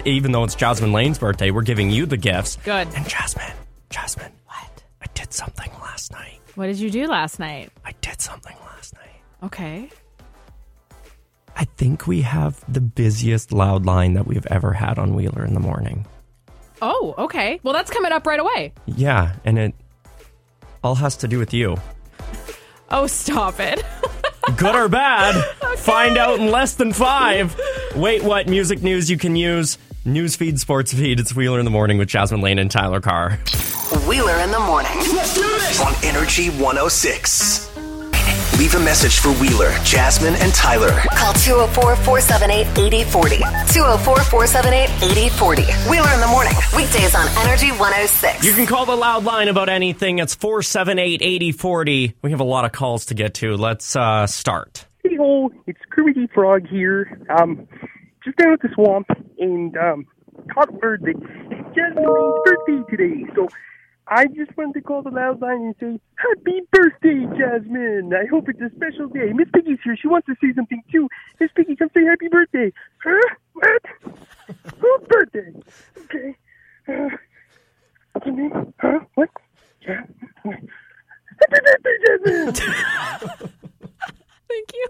[0.06, 2.58] Even though it's Jasmin Laine's birthday, we're giving you the gifts.
[2.64, 2.88] Good.
[2.96, 3.52] And Jasmin,
[3.90, 4.84] Jasmin, What?
[5.02, 6.39] I did something last night.
[6.60, 7.72] What did you do last night?
[7.86, 9.22] I did something last night.
[9.44, 9.90] Okay.
[11.56, 15.54] I think we have the busiest loud line that we've ever had on Wheeler in
[15.54, 16.06] the morning.
[16.82, 17.62] Oh, okay.
[17.64, 18.74] Well, that's coming up right away.
[18.86, 19.74] Yeah, and it
[20.84, 21.78] all has to do with you.
[22.92, 23.82] Oh, stop it.
[24.58, 25.42] Good or bad?
[25.78, 27.58] Find out in less than five.
[27.96, 29.78] Wait, what music news you can use?
[30.06, 31.22] Newsfeed, sports feed.
[31.22, 33.40] It's Wheeler in the morning with Jasmin Laine and Tyler Carr.
[33.90, 34.92] Wheeler in the morning.
[35.82, 37.76] on Energy 106.
[38.60, 40.92] Leave a message for Wheeler, Jasmin, and Tyler.
[41.16, 43.38] Call 204 478 8040.
[43.38, 45.64] 204 478 8040.
[45.90, 46.54] Wheeler in the morning.
[46.76, 48.46] Weekdays on Energy 106.
[48.46, 50.20] You can call the loud line about anything.
[50.20, 52.16] It's 478 8040.
[52.22, 53.56] We have a lot of calls to get to.
[53.56, 54.86] Let's uh, start.
[55.04, 57.20] Hey ho, it's Kermit Frog here.
[57.30, 57.68] Um,
[58.24, 59.08] just down at the swamp
[59.40, 60.06] and um,
[60.54, 61.16] caught word that
[61.74, 63.26] Jasmin Laine's birthday today.
[63.36, 63.48] So
[64.12, 68.12] I just wanted to call the loud line and say, Happy birthday, Jasmin!
[68.14, 69.32] I hope it's a special day.
[69.34, 69.96] Miss Piggy's here.
[69.96, 71.08] She wants to say something too.
[71.40, 72.74] Miss Piggy, come say happy birthday.
[73.04, 73.36] Huh?
[73.54, 73.84] What?
[74.80, 75.54] Whose birthday?
[76.06, 76.36] Okay.
[76.88, 77.10] Uh,
[78.14, 78.74] what's your name?
[78.80, 79.00] Huh?
[79.14, 79.30] What?
[79.82, 80.02] Ja-
[80.44, 82.54] Happy birthday, Jasmin!
[84.50, 84.88] Thank you.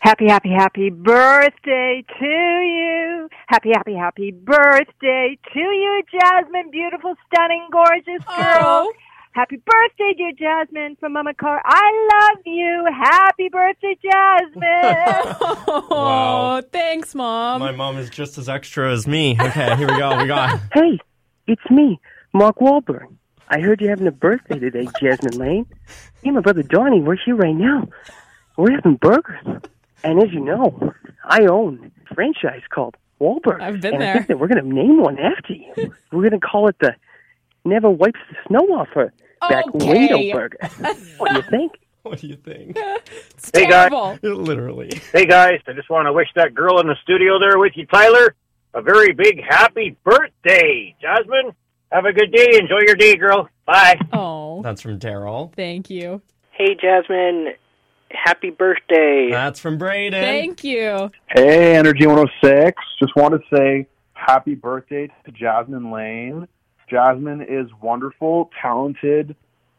[0.00, 3.28] Happy, happy, happy birthday to you.
[3.48, 6.70] Happy, happy, happy birthday to you, Jasmin.
[6.70, 8.36] Beautiful, stunning, gorgeous oh.
[8.36, 8.58] girl.
[8.62, 8.92] Oh.
[9.32, 11.60] Happy birthday, dear Jasmin, from Mama Carr.
[11.64, 12.84] I love you.
[12.98, 15.36] Happy birthday, Jasmin.
[15.68, 16.62] Oh, Wow.
[16.72, 17.60] thanks, Mom.
[17.60, 19.36] My mom is just as extra as me.
[19.40, 20.16] Okay, here we go.
[20.16, 20.58] We got.
[20.72, 20.98] Hey,
[21.46, 22.00] it's me,
[22.32, 23.06] Mark Wahlberg.
[23.48, 25.66] I heard you're having a birthday today, Jasmin Laine.
[26.22, 27.86] Me and my brother Donnie, we're here right now.
[28.56, 29.60] We're having burgers.
[30.04, 30.92] And as you know,
[31.24, 33.60] I own a franchise called Wahlberg.
[33.60, 34.14] I've been and I there.
[34.14, 35.92] think that we're going to name one after you.
[36.12, 36.94] we're going to call it the
[37.64, 39.12] Never Wipes the Snow Off Her
[39.48, 39.88] Back Okay.
[39.92, 40.58] Window Burger.
[41.18, 41.72] what do you think?
[42.02, 42.76] What do you think?
[42.78, 44.18] It's Hey, guys.
[44.22, 44.90] Literally.
[45.12, 47.84] Hey guys, I just want to wish that girl in the studio there with you,
[47.86, 48.34] Tyler,
[48.72, 50.94] a very big happy birthday.
[51.02, 51.52] Jasmin,
[51.92, 52.58] have a good day.
[52.58, 53.50] Enjoy your day, girl.
[53.66, 53.98] Bye.
[54.14, 55.52] Oh, That's from Daryl.
[55.54, 56.22] thank you.
[56.52, 57.54] Hey, Jasmin.
[58.10, 59.28] Happy birthday.
[59.30, 60.20] That's from Braden.
[60.20, 61.10] Thank you.
[61.28, 62.82] Hey, Energy 106.
[62.98, 66.46] Just want to say happy birthday to Jasmin Laine.
[66.88, 69.36] Jasmin is wonderful, talented,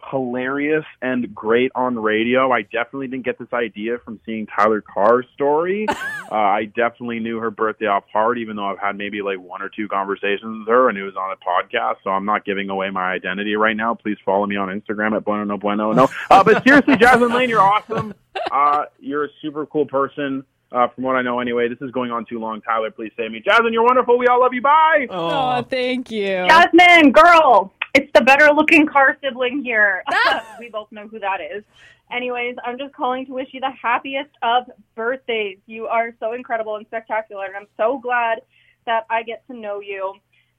[0.09, 2.51] hilarious, and great on radio.
[2.51, 5.85] I definitely didn't get this idea from seeing Tyler Carr's story.
[6.31, 9.61] uh, I definitely knew her birthday off heart, even though I've had maybe like one
[9.61, 11.97] or two conversations with her and it was on a podcast.
[12.03, 13.93] So I'm not giving away my identity right now.
[13.95, 16.09] Please follow me on Instagram at bueno no bueno no.
[16.29, 18.13] Uh, but seriously, Jasmin Laine, you're awesome.
[18.51, 20.43] Uh, you're a super cool person.
[20.71, 22.61] Uh, from what I know, anyway, this is going on too long.
[22.61, 23.41] Tyler, please save me.
[23.41, 24.17] Jasmin, you're wonderful.
[24.17, 24.61] We all love you.
[24.61, 25.07] Bye.
[25.09, 26.27] Oh, thank you.
[26.47, 30.03] Jasmin, girl, it's the better looking Carr sibling here.
[30.59, 31.63] we both know who that is.
[32.11, 35.57] Anyways, I'm just calling to wish you the happiest of birthdays.
[35.65, 38.41] You are so incredible and spectacular, and I'm so glad
[38.85, 40.13] that I get to know you.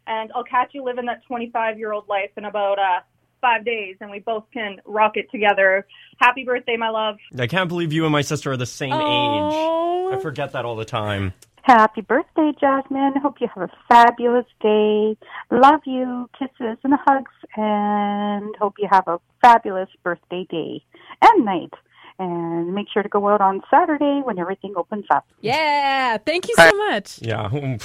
[0.06, 3.00] And I'll catch you living that 25 year old life in about uh,
[3.40, 5.86] five days, and we both can rock it together.
[6.18, 7.16] Happy birthday, my love.
[7.38, 9.54] I can't believe you and my sister are the same age.
[10.14, 11.34] I forget that all the time.
[11.62, 13.14] Happy birthday, Jasmin.
[13.22, 15.16] Hope you have a fabulous day.
[15.50, 16.28] Love you.
[16.36, 17.30] Kisses and hugs.
[17.56, 20.82] And hope you have a fabulous birthday day
[21.22, 21.72] and night.
[22.18, 25.24] And make sure to go out on Saturday when everything opens up.
[25.40, 27.20] Yeah, thank you so much.
[27.22, 27.48] Yeah.
[27.52, 27.78] Um,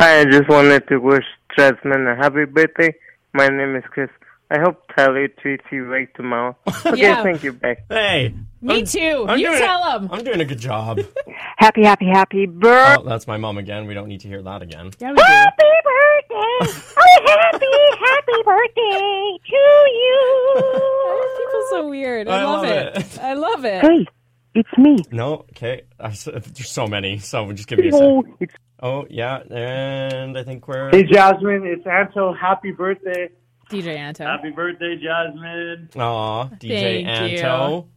[0.00, 1.24] Hi, I just wanted to wish
[1.56, 2.94] Jasmin a happy birthday.
[3.34, 4.08] My name is Chris.
[4.54, 6.54] I hope Tyler treats you right tomorrow.
[6.84, 7.22] Okay, Yeah.
[7.22, 7.54] thank you.
[7.54, 7.78] Bye.
[7.88, 8.34] Hey.
[8.60, 9.24] Me I'm- too.
[9.28, 10.00] I'm you doing tell it.
[10.02, 10.08] him.
[10.12, 11.00] I'm doing a good job.
[11.56, 13.02] Happy, happy, happy birthday.
[13.02, 13.86] Oh, that's my mom again.
[13.86, 14.90] We don't need to hear that again.
[14.98, 15.22] Yeah, we do.
[15.22, 16.94] Happy birthday!
[16.98, 17.66] Oh, happy,
[18.00, 19.62] happy birthday to
[20.02, 20.54] you!
[21.38, 22.28] People so weird.
[22.28, 22.96] I, I love, love it.
[22.96, 23.18] it.
[23.20, 23.82] I love it.
[23.82, 24.06] Hey,
[24.54, 24.96] it's me.
[25.12, 25.82] No, okay.
[26.00, 28.36] I s there's so many, so just give me a Hello, second.
[28.40, 30.90] it's Oh, yeah, and I think we're.
[30.90, 32.32] Hey, Jasmin, it's Anto.
[32.34, 33.28] Happy birthday.
[33.72, 34.24] DJ Anto.
[34.24, 35.88] Happy birthday, Jasmin.
[35.96, 37.38] Aw, DJ Thank you.
[37.38, 37.88] Anto.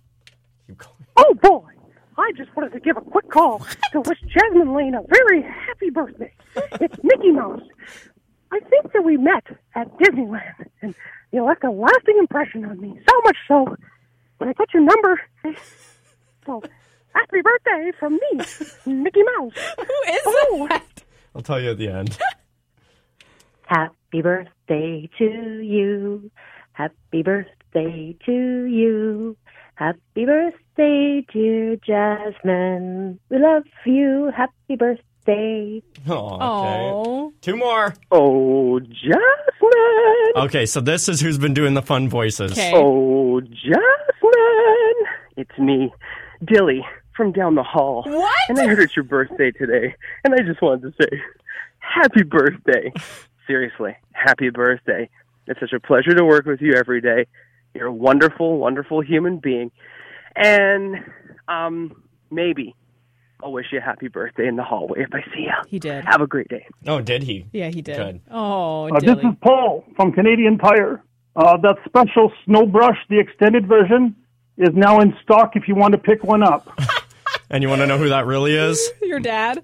[1.17, 1.67] Oh boy,
[2.17, 3.59] I just wanted to give a quick call
[3.91, 6.33] to wish Jasmin Laine a very happy birthday.
[6.79, 7.61] It's Mickey Mouse.
[8.51, 9.43] I think that we met
[9.75, 10.95] at Disneyland, and
[11.33, 12.97] you left a lasting impression on me.
[13.09, 13.75] So much so,
[14.37, 15.21] when I got your number,
[16.45, 16.63] so
[17.13, 18.45] happy birthday from me,
[18.85, 19.53] Mickey Mouse.
[19.77, 20.67] Who is oh.
[20.69, 21.03] that?
[21.35, 22.17] I'll tell you at the end.
[23.65, 26.31] Happy birthday to you.
[26.73, 29.37] Happy birthday to you.
[29.75, 33.19] Happy birthday, dear Jasmin.
[33.29, 34.31] We love you.
[34.35, 35.81] Happy birthday.
[36.07, 37.35] Oh, okay.
[37.41, 37.93] Two more.
[38.11, 40.33] Oh, Jasmin.
[40.35, 42.57] Okay, so this is who's been doing the fun voices.
[42.73, 44.93] Oh, Jasmin.
[45.37, 45.93] It's me,
[46.43, 48.03] Dilly, from down the hall.
[48.05, 48.35] What?
[48.49, 51.21] And I heard it's your birthday today, and I just wanted to say,
[51.79, 52.93] happy birthday.
[53.47, 55.09] Seriously, happy birthday.
[55.47, 57.27] It's such a pleasure to work with you every day.
[57.73, 59.71] You're a wonderful, wonderful human being.
[60.35, 60.95] And
[61.47, 62.75] um, maybe
[63.43, 65.51] I'll wish you a happy birthday in the hallway if I see you.
[65.67, 66.03] He did.
[66.05, 66.65] Have a great day.
[66.87, 67.45] Oh, did he?
[67.51, 67.97] Yeah, he did.
[67.97, 68.21] Good.
[68.31, 71.03] Oh, Uh, this is Paul from Canadian Tire.
[71.35, 74.15] Uh, that special snow brush, the extended version,
[74.57, 76.67] is now in stock if you want to pick one up.
[77.47, 78.91] And you want to know who that really is?
[79.03, 79.61] Your dad?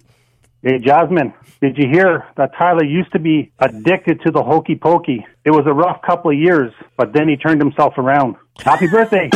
[0.64, 5.26] Hey, Jasmin, did you hear that Tyler used to be addicted to the hokey pokey?
[5.44, 8.36] It was a rough couple of years, but then he turned himself around.
[8.60, 9.30] Happy birthday.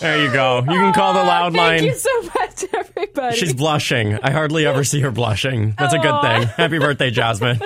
[0.00, 0.58] There you go.
[0.58, 1.84] You can call the loud Thank line.
[1.84, 3.36] you so much, everybody.
[3.36, 4.18] She's blushing.
[4.22, 5.74] I hardly ever see her blushing.
[5.78, 6.42] That's a good thing.
[6.56, 7.58] Happy birthday, Jasmin.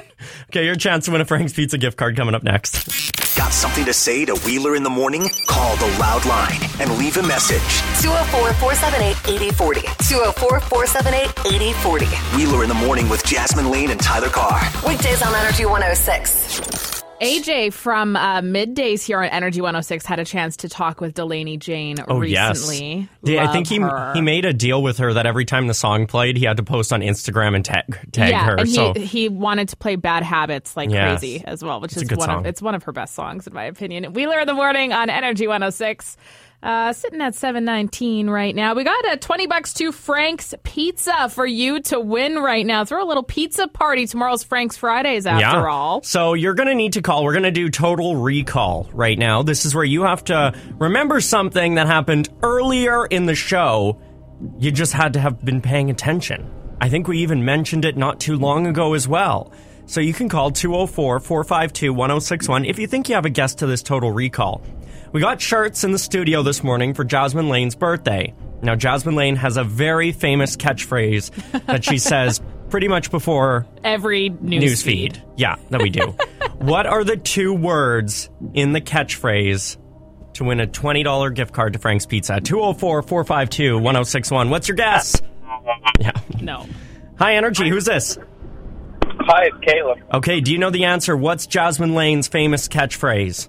[0.49, 3.22] Okay, your chance to win a Frank's Pizza gift card coming up next.
[3.53, 5.29] Got something to say to Wheeler in the morning?
[5.47, 7.83] Call the loud line and leave a message.
[8.01, 9.81] 204 478 8040.
[10.09, 12.07] 204 478 8040.
[12.35, 14.59] Wheeler in the morning with Jasmin Laine and Tyler Carr.
[14.89, 16.92] Weekdays on Energy 106.
[17.23, 21.57] AJ from uh, middays here on Energy 106 had a chance to talk with Delaney
[21.57, 22.97] Jane Oh recently.
[22.99, 23.09] yes.
[23.23, 24.13] Yeah, I think he her.
[24.15, 26.63] he made a deal with her that every time the song played, he had to
[26.63, 28.57] post on Instagram and tag tag yeah, her.
[28.57, 31.21] and he, so he wanted to play Bad Habits like Yes.
[31.21, 32.39] crazy as well, which It's is one song.
[32.41, 34.13] of it's one of her best songs in my opinion.
[34.13, 36.17] Wheeler in the morning on Energy 106.
[36.63, 38.75] Uh, sitting at 719 right now.
[38.75, 42.85] We got a 20 bucks to Frank's Pizza for you to win right now.
[42.85, 44.07] Throw a little pizza party.
[44.07, 45.67] Tomorrow's Frank's Fridays after yeah.
[45.67, 46.05] all.
[46.05, 47.25] So you're going to need to call.
[47.25, 49.43] We're going to do total recall right now.
[49.43, 54.01] This is where you have to remember something that happened earlier in the show.
[54.61, 56.49] You just had to have been paying attention.
[56.81, 59.53] I think we even mentioned it not too long ago as well.
[59.87, 63.67] So you can call 204 452 1061 if you think you have a guess to
[63.67, 64.63] this total recall.
[65.13, 68.35] We got shirts in the studio this morning for Jasmin Laine's birthday.
[68.63, 74.31] Now, Jasmin Laine has a very famous catchphrase that she says pretty much before Every
[74.31, 75.23] news, news feed.
[75.37, 76.17] Yeah, that we do.
[76.59, 79.77] what are the two words in the catchphrase
[80.35, 82.41] to win a $20 gift card to Frank's Pizza?
[82.41, 84.49] 204 452 1061.
[84.51, 85.21] What's your guess?
[86.01, 86.13] Yeah.
[86.41, 86.67] No.
[87.19, 87.69] Hi, Energy.
[87.69, 88.19] Who's this?
[89.05, 89.99] Hi, it's Caleb.
[90.13, 91.17] Okay, do you know the answer?
[91.17, 93.49] What's Jasmin Laine's famous catchphrase?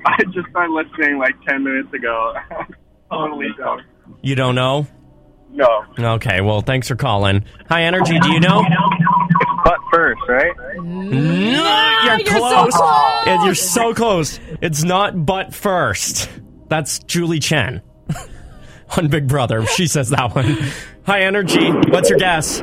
[0.06, 2.34] I just started listening like 10 minutes ago.
[3.10, 3.82] totally oh, don't.
[4.22, 4.86] You don't know?
[5.50, 5.84] No.
[5.98, 7.44] Okay, well, thanks for calling.
[7.68, 8.18] Hi, Energy.
[8.18, 8.62] Do you know?
[9.64, 10.52] Butt first, right?
[10.76, 12.74] No, ah, you're, you're so close.
[12.74, 13.26] close.
[13.26, 14.40] Yeah, You're so close.
[14.60, 16.28] It's not but first.
[16.68, 17.82] That's Julie Chen
[18.96, 19.64] on Big Brother.
[19.66, 20.58] She says that one.
[21.06, 21.70] Hi, Energy.
[21.70, 22.60] What's your guess?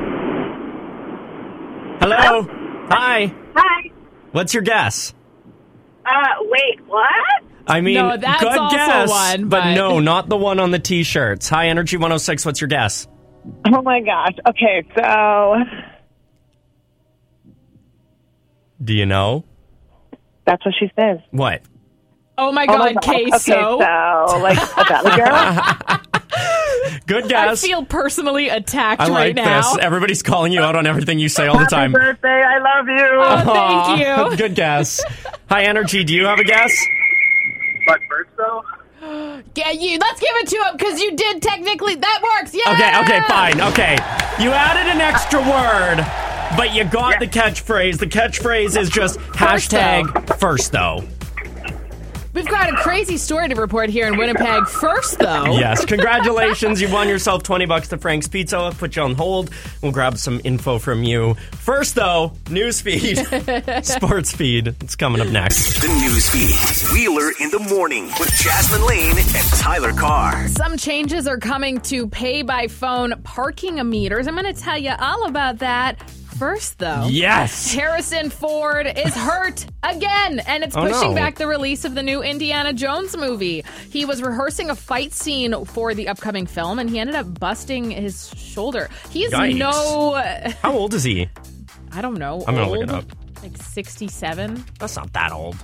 [1.98, 2.46] Hello.
[2.88, 3.34] Hi.
[3.54, 3.90] Hi.
[4.32, 5.12] What's your guess?
[6.06, 7.42] Uh, wait, what?
[7.66, 10.70] I mean, No, that's good also guess, one, but but- no, not the one on
[10.70, 11.48] the t-shirts.
[11.48, 12.46] High Energy 106.
[12.46, 13.08] What's your guess?
[13.66, 14.34] Oh my gosh.
[14.48, 15.54] Okay, so
[18.82, 19.44] Do you know
[20.44, 21.18] that's what she says.
[21.32, 21.62] what?
[22.38, 23.04] Oh my Oh my God, gosh.
[23.30, 23.54] queso.
[23.54, 23.84] Okay,
[24.28, 25.98] so like a Valley girl.
[27.06, 27.62] Good guess.
[27.62, 29.74] I feel personally attacked I right like now.
[29.74, 29.84] this.
[29.84, 31.92] Everybody's calling you out on everything you say all the time.
[31.92, 32.42] Happy birthday!
[32.42, 32.94] I love you.
[32.98, 34.36] Oh, thank Aw, you.
[34.36, 35.02] Good guess.
[35.48, 36.02] Hi, Energy.
[36.02, 36.72] Do you have a guess?
[37.86, 38.64] Butt first, though?
[39.54, 39.98] Yeah, you.
[39.98, 41.94] Let's give it to him because you did technically.
[41.94, 42.52] That works.
[42.54, 42.72] Yeah.
[42.72, 43.60] Okay, okay, fine.
[43.60, 43.92] Okay.
[44.42, 46.04] You added an extra word,
[46.56, 47.98] but you got the catchphrase.
[47.98, 51.04] The catchphrase is just hashtag first, though.
[52.36, 54.66] We've got a crazy story to report here in Winnipeg.
[54.66, 55.56] First, though.
[55.56, 56.82] Yes, congratulations.
[56.82, 58.58] you won yourself 20 bucks to Frank's Pizza.
[58.58, 59.48] I'll put you on hold.
[59.80, 61.32] We'll grab some info from you.
[61.52, 63.16] First, though, news feed,
[63.84, 64.68] sports feed.
[64.82, 65.80] It's coming up next.
[65.80, 66.92] The news feed.
[66.92, 70.46] Wheeler in the morning with Jasmin Laine and Tyler Carr.
[70.48, 74.26] Some changes are coming to pay by phone parking meters.
[74.26, 76.02] I'm going to tell you all about that.
[76.38, 77.72] First, though, Yes.
[77.72, 81.14] Harrison Ford is hurt again, and it's Oh, pushing no.
[81.14, 83.64] back the release of the new Indiana Jones movie.
[83.90, 87.90] He was rehearsing a fight scene for the upcoming film, and he ended up busting
[87.90, 88.90] his shoulder.
[89.10, 90.14] He's no,
[90.62, 91.28] How old is he?
[91.92, 93.04] I don't know, I'm gonna look it up.
[93.42, 94.62] like 67.
[94.78, 95.56] That's not that old.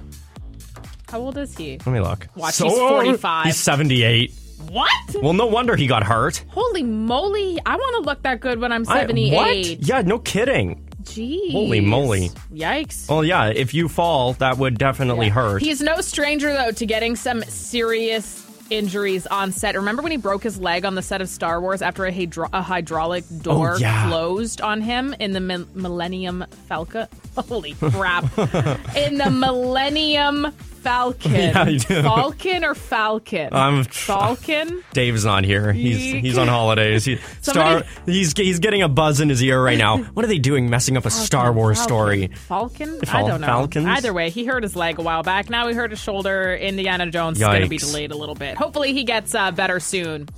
[1.10, 1.72] How old is he?
[1.84, 2.26] Let me look.
[2.34, 3.44] Watch, he's 45.
[3.46, 4.32] He's 78.
[4.70, 5.16] What?
[5.22, 6.44] Well, no wonder he got hurt.
[6.48, 7.58] Holy moly!
[7.66, 9.34] I want to look that good when I'm I- 78.
[9.34, 9.56] what?
[9.88, 10.88] Yeah, no kidding.
[11.02, 11.50] Jeez.
[11.50, 12.28] Holy moly.
[12.54, 13.08] Yikes.
[13.08, 15.60] Well, yeah, if you fall, that would definitely hurt.
[15.60, 18.38] He's no stranger though to getting some serious
[18.70, 19.74] injuries on set.
[19.74, 22.48] Remember when he broke his leg on the set of Star Wars after a, hydro-
[22.52, 24.08] a hydraulic oh, door Oh, yeah.
[24.08, 27.06] closed on him in the Mil- Millennium Falcon?
[27.36, 28.24] Holy crap!
[28.96, 30.46] in the Millennium
[30.82, 31.32] Falcon.
[31.32, 32.02] Yeah, I do.
[32.02, 33.52] Falcon or Falcon?
[33.52, 34.82] I'm- Falcon.
[34.92, 35.72] Dave's not here.
[35.72, 37.04] He's he's on holidays.
[37.04, 37.84] He, Star.
[38.06, 39.98] He's he's getting a buzz in his ear right now.
[39.98, 40.68] What are they doing?
[40.70, 41.88] Messing up a Star Wars Falcon.
[41.88, 42.26] story.
[42.48, 42.98] Falcon?
[43.02, 43.46] I Fal- don't know.
[43.46, 43.86] Falcons?
[43.86, 45.48] Either way, he hurt his leg a while back.
[45.50, 46.54] Now he hurt his shoulder.
[46.54, 48.56] Indiana Jones is going to be delayed a little bit.
[48.56, 50.28] Hopefully, he gets uh, better soon.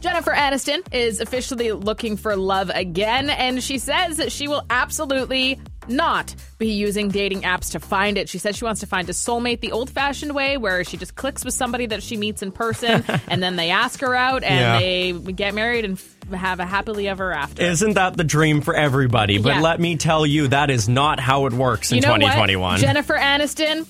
[0.00, 5.58] Jennifer Aniston is officially looking for love again, and she says that she will absolutely
[5.88, 8.28] not be using dating apps to find it.
[8.28, 11.14] She says she wants to find a soulmate the old fashioned way, where she just
[11.14, 14.58] clicks with somebody that she meets in person, and then they ask her out, and
[14.58, 14.78] Yeah.
[14.78, 15.98] they get married and
[16.34, 17.62] have a happily ever after.
[17.62, 19.38] Isn't that the dream for everybody?
[19.38, 19.60] But Yeah.
[19.60, 22.72] let me tell you, that is not how it works in you know 2021.
[22.72, 22.80] What?
[22.80, 23.86] Jennifer Aniston,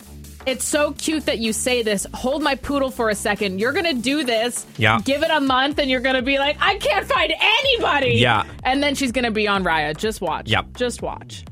[0.47, 2.07] it's so cute that you say this.
[2.15, 3.59] Hold my poodle for a second.
[3.59, 4.65] You're going to do this.
[4.79, 5.01] Yeah.
[5.05, 8.13] Give it a month and you're going to be like, I can't find anybody.
[8.15, 8.45] Yeah.
[8.63, 9.95] And then she's going to be on Raya.
[9.97, 10.49] Just watch.
[10.49, 10.77] Yep.
[10.77, 11.45] Just watch.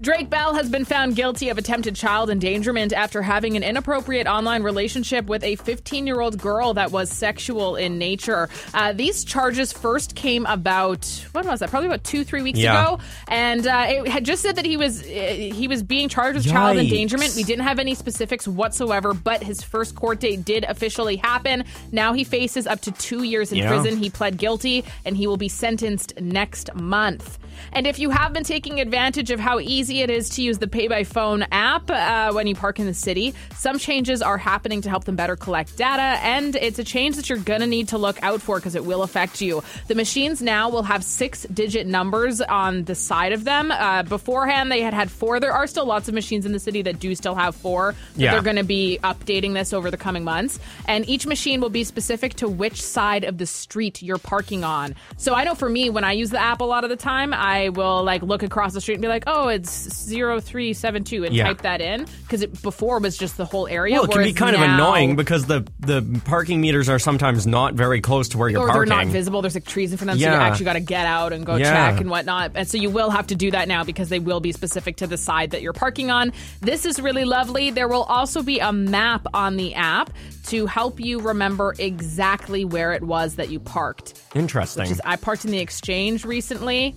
[0.00, 4.62] Drake Bell has been found guilty of attempted child endangerment after having an inappropriate online
[4.62, 8.48] relationship with a 15 year old girl that was sexual in nature.
[8.74, 11.70] Uh, these charges first came about, when was that?
[11.70, 12.80] Probably about two, three weeks Yeah.
[12.94, 12.98] ago.
[13.28, 16.46] And uh, it had just said that he was uh, he was being charged with
[16.46, 17.34] child endangerment.
[17.36, 21.64] We didn't have any specifics whatsoever, but his first court date did officially happen.
[21.92, 23.68] Now he faces up to two years in Yeah.
[23.68, 23.96] prison.
[23.96, 27.38] He pled guilty, and he will be sentenced next month.
[27.72, 30.66] And if you have been taking advantage of how easy it is to use the
[30.68, 34.80] Pay by Phone app uh, when you park in the city, some changes are happening
[34.82, 37.98] to help them better collect data, and it's a change that you're gonna need to
[37.98, 39.62] look out for because it will affect you.
[39.88, 43.70] The machines now will have six-digit numbers on the side of them.
[43.70, 45.40] Uh, beforehand, they had had four.
[45.40, 47.94] There are still lots of machines in the city that do still have four.
[48.14, 48.32] but Yeah.
[48.32, 50.58] they're going to be updating this over the coming months.
[50.86, 54.94] And each machine will be specific to which side of the street you're parking on.
[55.16, 57.32] So I know for me, when I use the app a lot of the time,
[57.34, 61.44] I will like look across the street and be like, oh, it's 0372 and Yeah.
[61.44, 62.06] type that in.
[62.22, 63.94] Because it before was just the whole area.
[63.96, 66.98] well, it can be whereas kind of now- annoying because the the parking meters are
[66.98, 68.88] sometimes not very close to where you're or parking.
[68.88, 69.42] they're not visible.
[69.42, 70.40] There's like trees in front of them, so Yeah.
[70.40, 71.90] you actually got to get out and go Yeah.
[71.90, 72.52] check and whatnot.
[72.54, 75.06] And so you will have to do that now because they will be specific to
[75.06, 76.32] the side that you're parking on.
[76.60, 77.70] This is really lovely.
[77.70, 80.10] There will also be a map on the app
[80.46, 84.14] to help you remember exactly where it was that you parked.
[84.34, 84.96] Interesting.
[85.04, 86.94] I parked in the exchange recently.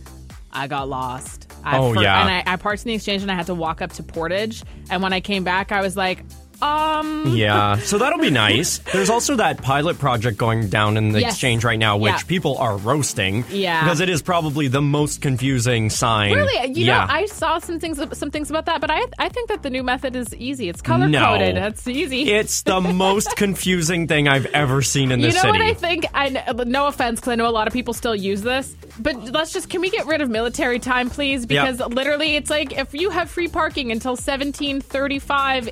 [0.52, 1.47] I got lost.
[1.68, 2.22] I Oh, yeah.
[2.22, 4.64] And I, I parked in the exchange and I had to walk up to Portage.
[4.90, 6.24] And when I came back, I was like,
[6.62, 7.36] um.
[7.36, 8.80] Yeah, so that'll be nice.
[8.92, 11.34] There's also that pilot project going down in the Yes.
[11.34, 12.22] exchange right now, which Yeah.
[12.28, 13.44] people are roasting.
[13.50, 13.84] Yeah.
[13.84, 16.34] Because it is probably the most confusing sign.
[16.34, 17.00] Really, you yeah.
[17.06, 19.70] know, I saw some things, some things about that, but I, I think that the
[19.70, 20.70] new method is easy.
[20.70, 21.24] It's color No.
[21.26, 21.56] coded.
[21.56, 22.32] That's easy.
[22.32, 25.52] It's the most confusing thing I've ever seen in you this know city.
[25.60, 26.06] what I think?
[26.14, 26.30] I
[26.66, 29.70] no offense, because I know a lot of people still use this, but let's just
[29.70, 31.46] can we get rid of military time, please?
[31.46, 35.70] Because literally, it's like if you have free parking until seventeen thirty-five,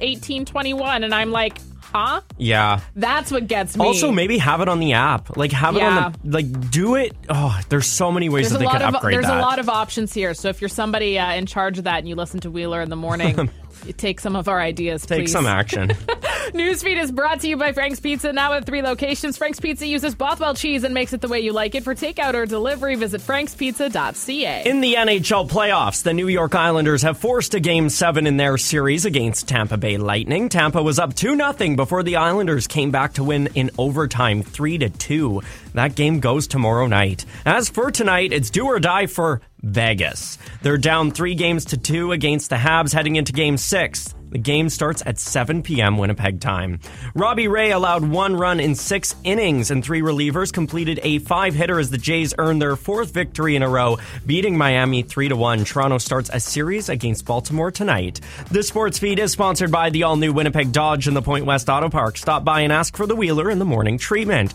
[0.76, 2.22] eighteen twenty-one, and I'm like, huh?
[2.38, 2.82] yeah.
[2.96, 3.86] That's what gets me.
[3.86, 5.38] Also, maybe have it on the app.
[5.38, 6.32] Like, have it on the.
[6.32, 7.14] Like, do it.
[7.30, 9.38] Oh, there's so many ways There's that they could of upgrade there's that.
[9.38, 10.34] a lot of options here.
[10.34, 12.90] So if you're somebody uh, in charge of that and you listen to Wheeler in
[12.90, 13.50] the morning,
[13.86, 15.06] you take some of our ideas.
[15.06, 15.32] Take please.
[15.32, 15.90] some action.
[16.54, 19.38] Newsfeed is brought to you by Frank's Pizza, now at three locations.
[19.38, 21.84] Frank's Pizza uses Bothwell cheese and makes it the way you like it.
[21.84, 24.64] For takeout or delivery, visit frankspizza.ca.
[24.70, 28.58] In the NHL playoffs, the New York Islanders have forced a game seven in their
[28.58, 30.50] series against Tampa Bay Lightning.
[30.50, 34.78] Tampa was up 2 0 before the Islanders came back to win in overtime 3
[34.78, 35.42] 2.
[35.74, 37.26] That game goes tomorrow night.
[37.46, 40.38] As for tonight, it's do or die for Vegas.
[40.62, 44.14] They're down three games to two against the Habs heading into game six.
[44.30, 45.98] The game starts at 7 p.m.
[45.98, 46.82] Winnipeg time.
[47.16, 51.80] Robbie Ray allowed one run in six innings, and three relievers completed a five hitter
[51.80, 55.64] as the Jays earned their fourth victory in a row, beating Miami 3 1.
[55.64, 58.20] Toronto starts a series against Baltimore tonight.
[58.52, 61.70] This sports feed is sponsored by the all new Winnipeg Dodge and the Point West
[61.70, 62.18] Auto Park.
[62.18, 64.54] Stop by and ask for the Wheeler in the morning treatment.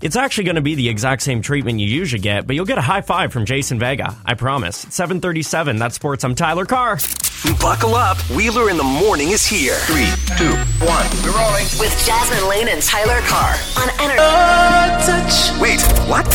[0.00, 2.78] It's actually going to be the exact same treatment you usually get, but you'll get
[2.78, 4.16] a high five from Jason Vega.
[4.24, 4.84] I promise.
[4.84, 5.76] It's 737.
[5.76, 6.22] That's sports.
[6.24, 6.98] I'm Tyler Carr.
[7.60, 8.16] Buckle up.
[8.30, 9.74] Wheeler in the morning is here.
[9.86, 10.52] Three, two,
[10.86, 11.06] one.
[11.24, 11.66] We're rolling.
[11.80, 15.04] With Jasmin Laine and Tyler Carr on Energy.
[15.04, 15.60] touch.
[15.60, 16.26] Wait, what?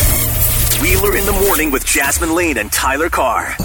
[0.82, 3.56] Wheeler in the morning with Jasmin Laine and Tyler Carr.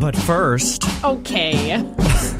[0.00, 1.76] But first, Okay.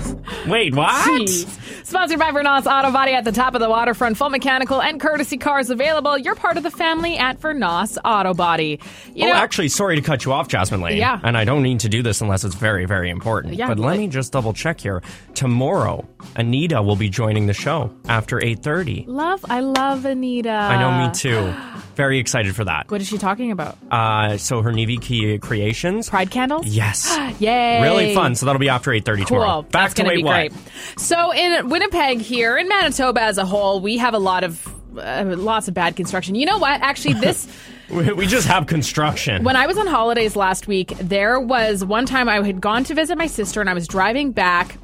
[0.46, 1.20] wait, what?
[1.20, 1.60] Jeez.
[1.84, 4.16] Sponsored by Vernos Auto Body at the top of the waterfront.
[4.16, 6.16] Full mechanical and courtesy cars available.
[6.16, 8.80] You're part of the family at Vernos Auto Body.
[9.14, 10.96] You oh, know, actually, sorry to cut you off, Jasmin Laine.
[10.96, 11.20] Yeah.
[11.22, 13.54] And I don't need to do this unless it's very, very important.
[13.54, 15.02] Yeah, but let me just double check here.
[15.34, 16.06] Tomorrow,
[16.36, 19.04] Anita will be joining the show after 8.30.
[19.06, 20.50] love, I love Anita.
[20.50, 21.54] I know, me too.
[21.94, 22.90] Very excited for that.
[22.90, 23.78] What is she talking about?
[23.88, 26.10] Uh, so her Navy Key Creations.
[26.10, 26.66] Pride candles?
[26.66, 27.16] Yes.
[27.38, 27.82] Yay.
[27.82, 28.34] Really fun.
[28.34, 29.26] So that'll be after 8.30 Cool.
[29.26, 29.62] tomorrow.
[29.62, 30.23] Back That's to wait?
[30.32, 30.52] Great.
[30.98, 34.66] So in Winnipeg here, in Manitoba as a whole, we have a lot of
[34.98, 36.34] uh, lots of bad construction.
[36.34, 36.80] You know what?
[36.80, 37.48] Actually, this.
[37.90, 39.44] We we just have construction.
[39.44, 42.94] When I was on holidays last week, there was one time I had gone to
[42.94, 44.78] visit my sister and I was driving back.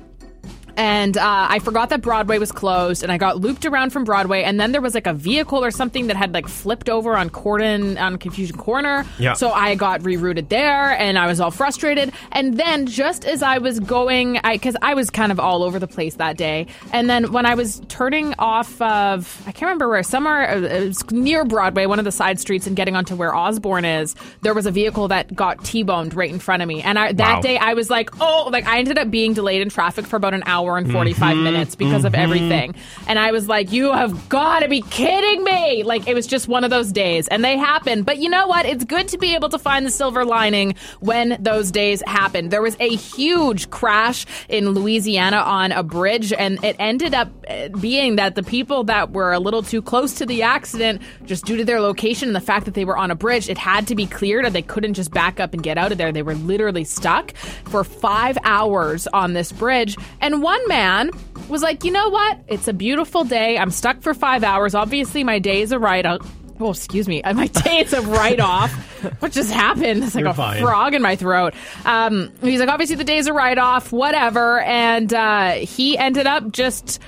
[0.80, 4.44] And uh, I forgot that Broadway was closed, and I got looped around from Broadway.
[4.44, 7.28] And then there was like a vehicle or something that had like flipped over on
[7.28, 9.04] Corydon on Confusion Corner.
[9.18, 9.34] Yeah.
[9.34, 12.12] So I got rerouted there, and I was all frustrated.
[12.32, 15.78] And then just as I was going, I because I was kind of all over
[15.78, 16.66] the place that day.
[16.94, 21.44] And then when I was turning off of, I can't remember where, somewhere uh, near
[21.44, 24.70] Broadway, one of the side streets, and getting onto where Osborne is, there was a
[24.70, 26.80] vehicle that got T-boned right in front of me.
[26.80, 27.40] And I, that Wow.
[27.42, 30.32] day, I was like, oh, like I ended up being delayed in traffic for about
[30.32, 32.18] an hour and 45 Mhm, minutes because of mhm.
[32.18, 32.74] everything.
[33.06, 35.82] And I was like, you have got to be kidding me.
[35.82, 38.02] Like, it was just one of those days, and they happen.
[38.02, 38.66] But you know what?
[38.66, 42.48] It's good to be able to find the silver lining when those days happen.
[42.48, 47.68] There was a huge crash in Louisiana on a bridge, and it ended up uh,
[47.80, 51.56] being that the people that were a little too close to the accident, just due
[51.56, 53.94] to their location and the fact that they were on a bridge, it had to
[53.94, 56.12] be cleared, and they couldn't just back up and get out of there.
[56.12, 59.96] They were literally stuck for five hours on this bridge.
[60.20, 61.10] And one man
[61.48, 62.40] was like, you know what?
[62.48, 63.56] It's a beautiful day.
[63.56, 64.74] I'm stuck for five hours.
[64.74, 66.28] Obviously, my day is a write off.
[66.58, 67.22] Oh, excuse me.
[67.34, 68.70] My day is a write off.
[69.22, 70.02] what just happened?
[70.04, 70.60] It's like You're a fine.
[70.60, 71.54] frog in my throat.
[71.86, 74.60] Um, he's like, obviously, the day is a write off, whatever.
[74.60, 76.98] And uh, he ended up just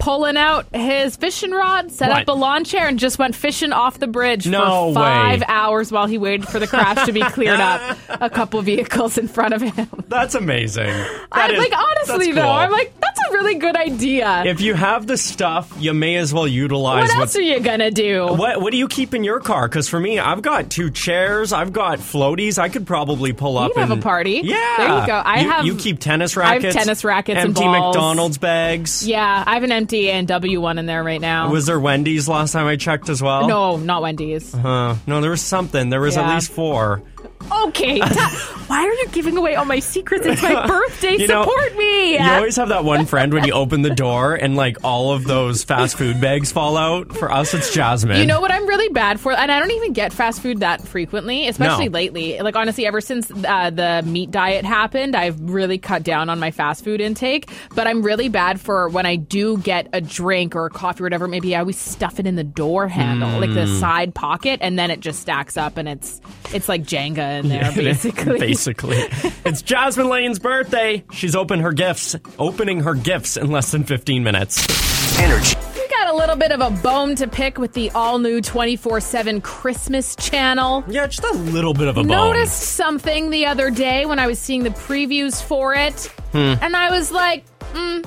[0.00, 2.22] pulling out his fishing rod, set What?
[2.22, 5.46] up a lawn chair, and just went fishing off the bridge No for five way.
[5.48, 7.96] hours while he waited for the crash to be cleared up.
[8.20, 9.88] A couple vehicles in front of him.
[10.08, 10.86] That's amazing.
[11.32, 12.50] That is- like honestly though, cool.
[12.50, 12.92] I'm like
[13.30, 14.44] a really good idea.
[14.44, 17.90] If you have the stuff, you may as well utilize what else are you gonna
[17.90, 18.26] do?
[18.26, 19.68] What What do you keep in your car?
[19.68, 21.52] Because for me, I've got two chairs.
[21.52, 22.58] I've got floaties.
[22.58, 23.72] I could probably pull up.
[23.72, 24.40] can have a party.
[24.44, 25.12] Yeah, There you go.
[25.14, 26.76] I You- have- You keep tennis I have rackets.
[26.76, 27.94] tennis rackets and Empty balls.
[27.94, 29.06] McDonald's bags.
[29.06, 31.48] Yeah, I have an empty and W one in there right now.
[31.50, 33.46] Was there Wendy's last time I checked as well?
[33.48, 34.54] no, not Wendy's.
[34.54, 35.90] Uh, no, there was something.
[35.90, 36.28] There was Yeah.
[36.28, 37.02] at least four.
[37.50, 40.26] Okay, ta- why are you giving away all my secrets?
[40.26, 41.16] It's my birthday.
[41.16, 42.14] You know, Support me.
[42.18, 45.24] You always have that one friend when you open the door and like all of
[45.24, 47.12] those fast food bags fall out.
[47.16, 48.18] For us, it's Jasmin.
[48.18, 50.86] You know what I'm really bad for, and I don't even get fast food that
[50.86, 51.92] frequently, especially No.
[51.94, 52.38] lately.
[52.40, 56.50] Like honestly, ever since uh, the meat diet happened, I've really cut down on my
[56.50, 57.50] fast food intake.
[57.74, 61.06] But I'm really bad for when I do get a drink or a coffee or
[61.06, 61.26] whatever.
[61.26, 63.80] Maybe I always stuff it in the door handle, like the Mm.
[63.80, 66.20] side pocket, and then it just stacks up, and it's
[66.52, 68.38] it's like Jenga in there, Yeah, basically.
[68.38, 68.96] basically.
[69.44, 71.04] it's Jasmin Laine's birthday.
[71.12, 75.18] She's opened her gifts, opening her gifts in less than 15 minutes.
[75.18, 75.56] Energy.
[75.74, 79.00] We got a little bit of a bone to pick with the all new 24
[79.00, 80.84] 7 Christmas channel.
[80.88, 82.10] Yeah, just a little bit of a bone.
[82.12, 86.54] I noticed something the other day when I was seeing the previews for it, Hmm.
[86.62, 88.04] and I was like, mm,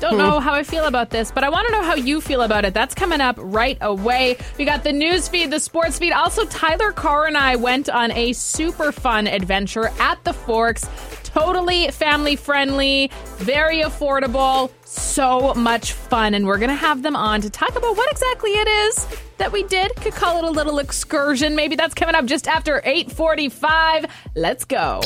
[0.00, 2.42] don't know how I feel about this, but I want to know how you feel
[2.42, 2.74] about it.
[2.74, 4.36] That's coming up right away.
[4.58, 6.12] We got the news feed, the sports feed.
[6.12, 10.88] Also, Tyler Carr and I went on a super fun adventure at the Forks.
[11.22, 16.34] Totally family friendly, very affordable, so much fun.
[16.34, 19.06] And we're going to have them on to talk about what exactly it is
[19.38, 19.94] that we did.
[19.96, 21.54] Could call it a little excursion.
[21.54, 24.06] Maybe that's coming up just after 845.
[24.34, 25.00] Let's go.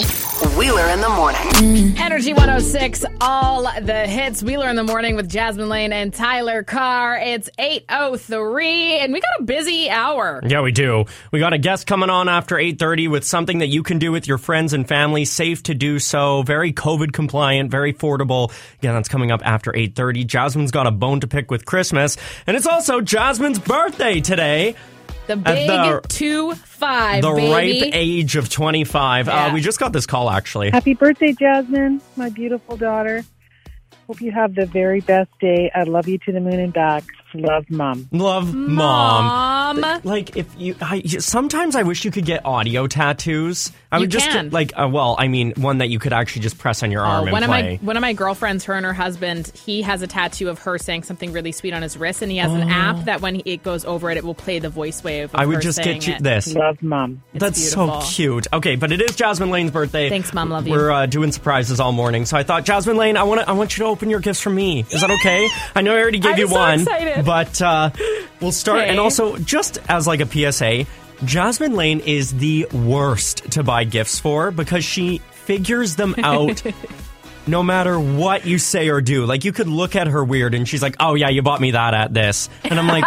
[0.56, 1.96] Wheeler in the morning.
[1.98, 4.42] Energy 106, all the hits.
[4.42, 7.18] Wheeler in the morning with Jasmin Laine and Tyler Carr.
[7.18, 10.40] It's 803, and we got a busy hour.
[10.46, 11.04] Yeah, we do.
[11.32, 14.26] We got a guest coming on after 8:30 with something that you can do with
[14.26, 18.52] your friends and family, safe to do so, very COVID compliant, very affordable.
[18.78, 20.24] Again, that's coming up after 8:30.
[20.24, 22.16] Jasmin's got a bone to pick with Christmas,
[22.46, 24.74] and it's also Jasmin's birthday today.
[25.26, 27.82] The big the- 2 5, the baby.
[27.82, 29.28] ripe age of 25.
[29.28, 30.70] Uh, we just got this call actually.
[30.70, 33.22] Happy birthday, Jasmin, my beautiful daughter.
[34.08, 35.70] Hope you have the very best day.
[35.72, 37.04] I love you to the moon and back.
[37.34, 38.08] Love, Mom.
[38.12, 39.84] Love, mom.
[39.84, 43.72] Um, like if you, I, sometimes I wish you could get audio tattoos.
[43.92, 44.50] I You would just can.
[44.50, 47.22] like, uh, well, I mean, one that you could actually just press on your arm
[47.22, 47.78] Oh, and one of play.
[47.82, 50.78] my one of my girlfriends, her and her husband, he has a tattoo of her
[50.78, 52.68] saying something really sweet on his wrist, and he has an Oh.
[52.72, 55.34] app that when it goes over it, it will play the voice wave.
[55.34, 56.22] Of I would her just saying get you it.
[56.22, 56.54] this.
[56.54, 57.22] Love mom.
[57.34, 58.00] It's That's beautiful.
[58.02, 58.46] so cute.
[58.52, 60.08] Okay, but it is Jasmin Laine's birthday.
[60.08, 60.50] Thanks, Mom.
[60.50, 60.72] Love you.
[60.72, 63.52] We're uh, doing surprises all morning, so I thought, Jasmin Laine, I want to, I
[63.52, 64.84] want you to open your gifts for me.
[64.90, 65.48] Is that okay?
[65.74, 67.19] I know I already gave I'm you so one, excited.
[67.24, 67.90] but uh,
[68.40, 68.80] we'll start.
[68.80, 68.88] Okay.
[68.90, 70.86] And also, just as like a PSA,
[71.24, 76.62] Jasmin Laine is the worst to buy gifts for because she figures them out.
[77.46, 80.68] No matter what you say or do, like you could look at her weird and
[80.68, 82.48] she's like, Oh, yeah, you bought me that at this.
[82.64, 83.04] And I'm like,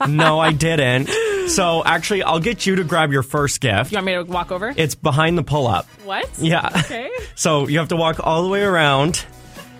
[0.08, 1.08] No, I didn't.
[1.48, 3.90] So actually, I'll get you to grab your first gift.
[3.92, 4.74] You want me to walk over?
[4.76, 5.86] It's behind the pull up.
[6.04, 6.28] what?
[6.38, 6.68] Yeah.
[6.84, 7.08] Okay.
[7.36, 9.24] So you have to walk all the way around.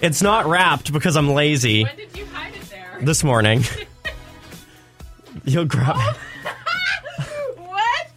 [0.01, 1.83] It's not wrapped because I'm lazy.
[1.83, 2.33] When did you there?
[3.01, 3.63] This morning.
[5.45, 6.11] You'll grab oh.
[6.11, 7.57] it.
[7.59, 8.11] what?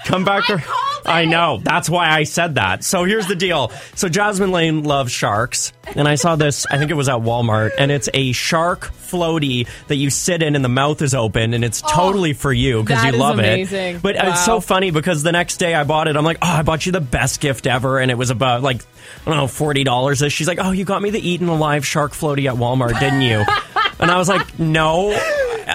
[0.06, 0.50] Come back.
[0.50, 0.64] I,
[1.06, 1.60] I know.
[1.62, 2.84] That's why I said that.
[2.84, 3.72] So here's the deal.
[3.96, 5.74] So Jasmin Laine loves sharks.
[5.96, 9.68] And I saw this, I think it was at Walmart, and it's a shark floaty
[9.88, 12.82] that you sit in and the mouth is open and it's oh, totally for you
[12.82, 13.98] because you love amazing.
[13.98, 14.02] it.
[14.02, 16.16] But it's so funny because the next day I bought it.
[16.16, 18.00] I'm like, oh, I bought you the best gift ever.
[18.00, 18.82] And it was about like,
[19.26, 20.32] I don't know, $40.
[20.32, 23.44] She's like, oh, you got me the Eaten Alive shark floaty at Walmart, didn't you?
[24.00, 25.12] and I was like, no,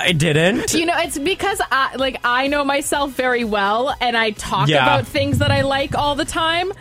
[0.08, 0.72] I didn't.
[0.72, 4.82] You know, it's because I like I know myself very well, and I talk Yeah.
[4.82, 6.72] about things that I like all the time.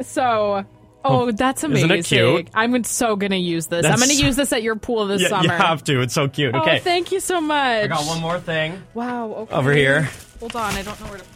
[0.00, 0.64] So,
[1.04, 2.18] oh, oh that's Isn't it amazing!
[2.36, 2.48] cute?
[2.54, 3.82] I'm so gonna use this.
[3.82, 5.44] That's I'm gonna so- use this at your pool this Yeah, summer.
[5.44, 6.00] you have to.
[6.00, 6.54] It's so cute.
[6.54, 6.78] Oh, okay.
[6.78, 7.84] Oh, thank you so much.
[7.84, 8.82] I got one more thing.
[8.94, 9.28] Wow.
[9.32, 9.54] Okay.
[9.54, 10.08] Over here.
[10.40, 11.34] Hold on, I don't know where to put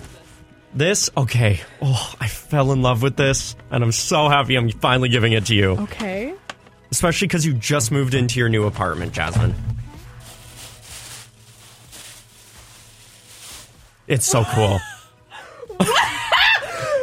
[0.75, 1.09] this.
[1.09, 1.61] This, okay.
[1.83, 5.45] Oh, I fell in love with this, and I'm so happy I'm finally giving it
[5.47, 5.71] to you.
[5.73, 6.33] Okay.
[6.91, 9.55] Especially because you just moved into your new apartment, Jasmin.
[14.09, 14.79] It's so cool.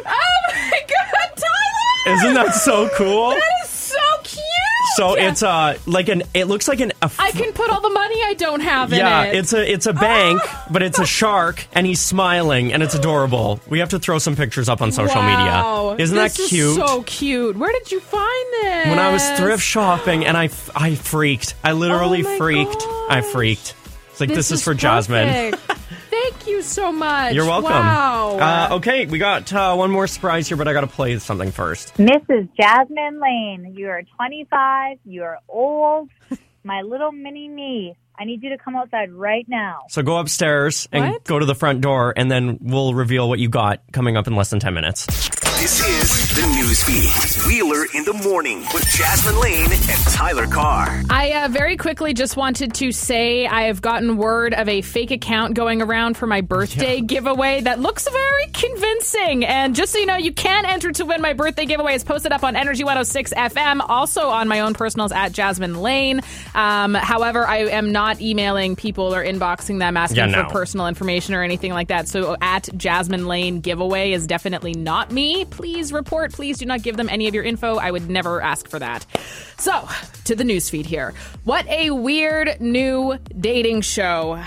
[0.06, 2.16] Oh my god, Tyler!
[2.18, 3.30] Isn't that so cool?
[3.32, 4.40] That is so cute.
[4.96, 7.90] So it's uh like an it looks like an a I can put all the
[7.90, 9.36] money I don't have in yeah, it.
[9.36, 13.60] it's a it's a bank, but it's a shark and he's smiling and it's adorable.
[13.70, 15.94] We have to throw some pictures up on social Wow.
[15.96, 16.04] media.
[16.04, 16.76] Isn't This that is cute?
[16.76, 17.58] so cute.
[17.58, 18.88] Where did you find this?
[18.88, 21.56] when I was thrift shopping and I, f- I freaked.
[21.64, 22.84] I literally Oh my freaked.
[23.10, 23.76] I freaked.
[24.12, 25.52] It's like this, is, for Jasmin.
[25.54, 25.80] perfect.
[26.44, 27.34] Thank you so much.
[27.34, 27.72] You're welcome.
[27.72, 28.38] Wow.
[28.38, 31.52] Uh, okay, we got uh, one more surprise here, but I got to play something
[31.52, 31.94] first.
[31.94, 32.50] Mrs.
[32.60, 34.98] Jasmin Laine, you are 25.
[35.06, 36.10] You are old.
[36.66, 37.96] My little mini me.
[38.20, 39.84] I need you to come outside right now.
[39.88, 41.24] So go upstairs and What?
[41.24, 44.36] go to the front door, and then we'll reveal what you got coming up in
[44.36, 45.08] less than 10 minutes.
[45.64, 47.48] This is the news feed.
[47.48, 51.02] Wheeler in the morning with Jasmin Laine and Tyler Carr.
[51.10, 55.12] I uh, very quickly just wanted to say I have gotten word of a fake
[55.12, 59.46] account going around for my birthday giveaway that looks very convincing.
[59.46, 61.96] And just so you know, you can enter to win my birthday giveaway.
[61.96, 66.20] It's posted up on Energy 106 FM, also on my own personals at Jasmin Laine.
[66.56, 70.44] Um, however, I am not emailing people or inboxing them asking Yeah, no.
[70.44, 72.10] for personal information or anything like that.
[72.10, 75.46] So at Jasmin Laine giveaway is definitely not me.
[75.54, 76.34] Please report.
[76.34, 77.76] Please do not give them any of your info.
[77.76, 79.06] I would never ask for that.
[79.58, 79.88] So
[80.26, 81.14] to the news feed here.
[81.44, 84.44] What a weird new dating show.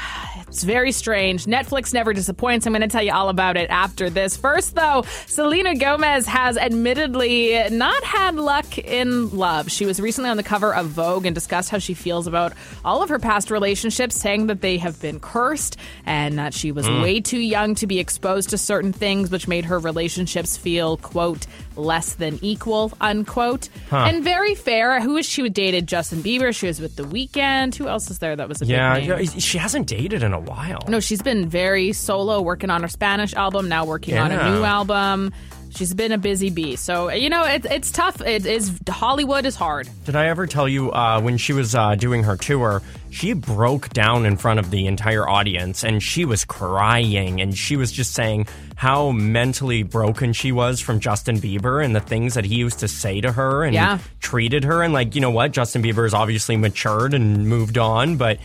[0.56, 1.44] It's very strange.
[1.44, 2.66] Netflix never disappoints.
[2.66, 4.38] I'm going to tell you all about it after this.
[4.38, 9.70] First, though, Selena Gomez has admittedly not had luck in love.
[9.70, 12.54] She was recently on the cover of Vogue and discussed how she feels about
[12.86, 15.76] all of her past relationships, saying that they have been cursed
[16.06, 17.02] and that she was Mm.
[17.02, 21.46] way too young to be exposed to certain things, which made her relationships feel, quote,
[21.76, 23.68] less than equal, unquote.
[23.90, 24.06] Huh.
[24.08, 25.00] And very fair.
[25.00, 25.86] Who is she dated?
[25.86, 26.54] Justin Bieber.
[26.54, 27.74] She was with The Weeknd.
[27.74, 30.84] Who else is there that was a Yeah, yeah, she hasn't dated in a while.
[30.88, 34.64] No, she's been very solo, working on her Spanish album, now working on a new
[34.64, 35.32] album.
[35.76, 36.76] She's been a busy bee.
[36.76, 38.20] So, you know, it, it's tough.
[38.22, 39.88] It is Hollywood is hard.
[40.06, 43.90] Did I ever tell you uh, when she was uh, doing her tour, she broke
[43.90, 48.14] down in front of the entire audience and she was crying and she was just
[48.14, 52.78] saying how mentally broken she was from Justin Bieber and the things that he used
[52.80, 53.98] to say to her and Yeah.
[54.20, 54.82] treated her.
[54.82, 55.52] And, like, you know what?
[55.52, 58.38] Justin Bieber has obviously matured and moved on, but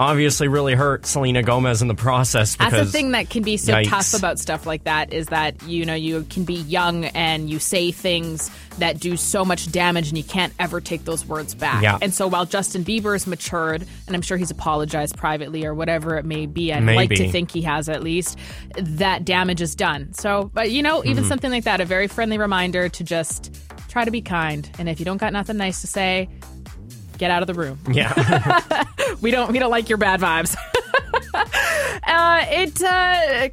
[0.00, 3.56] obviously really hurt Selena Gomez in the process because That's the thing that can be
[3.56, 3.88] so Yikes.
[3.88, 7.58] tough about stuff like that is that, you know, you can be young and you
[7.58, 11.82] say things that do so much damage and you can't ever take those words back.
[11.82, 11.98] Yeah.
[12.00, 16.18] And so while Justin Bieber Bieber's matured, and I'm sure he's apologized privately or whatever
[16.18, 18.36] it may be, I'd like to think he has at least,
[18.76, 20.12] that damage is done.
[20.12, 21.28] So, but you know, even Mhm.
[21.28, 23.54] something like that, a very friendly reminder to just
[23.88, 24.68] try to be kind.
[24.78, 26.28] And if you don't got nothing nice to say,
[27.20, 27.78] get out of the room.
[27.92, 28.84] Yeah.
[29.20, 30.56] we don't we don't like your bad vibes.
[31.34, 33.48] uh, it uh,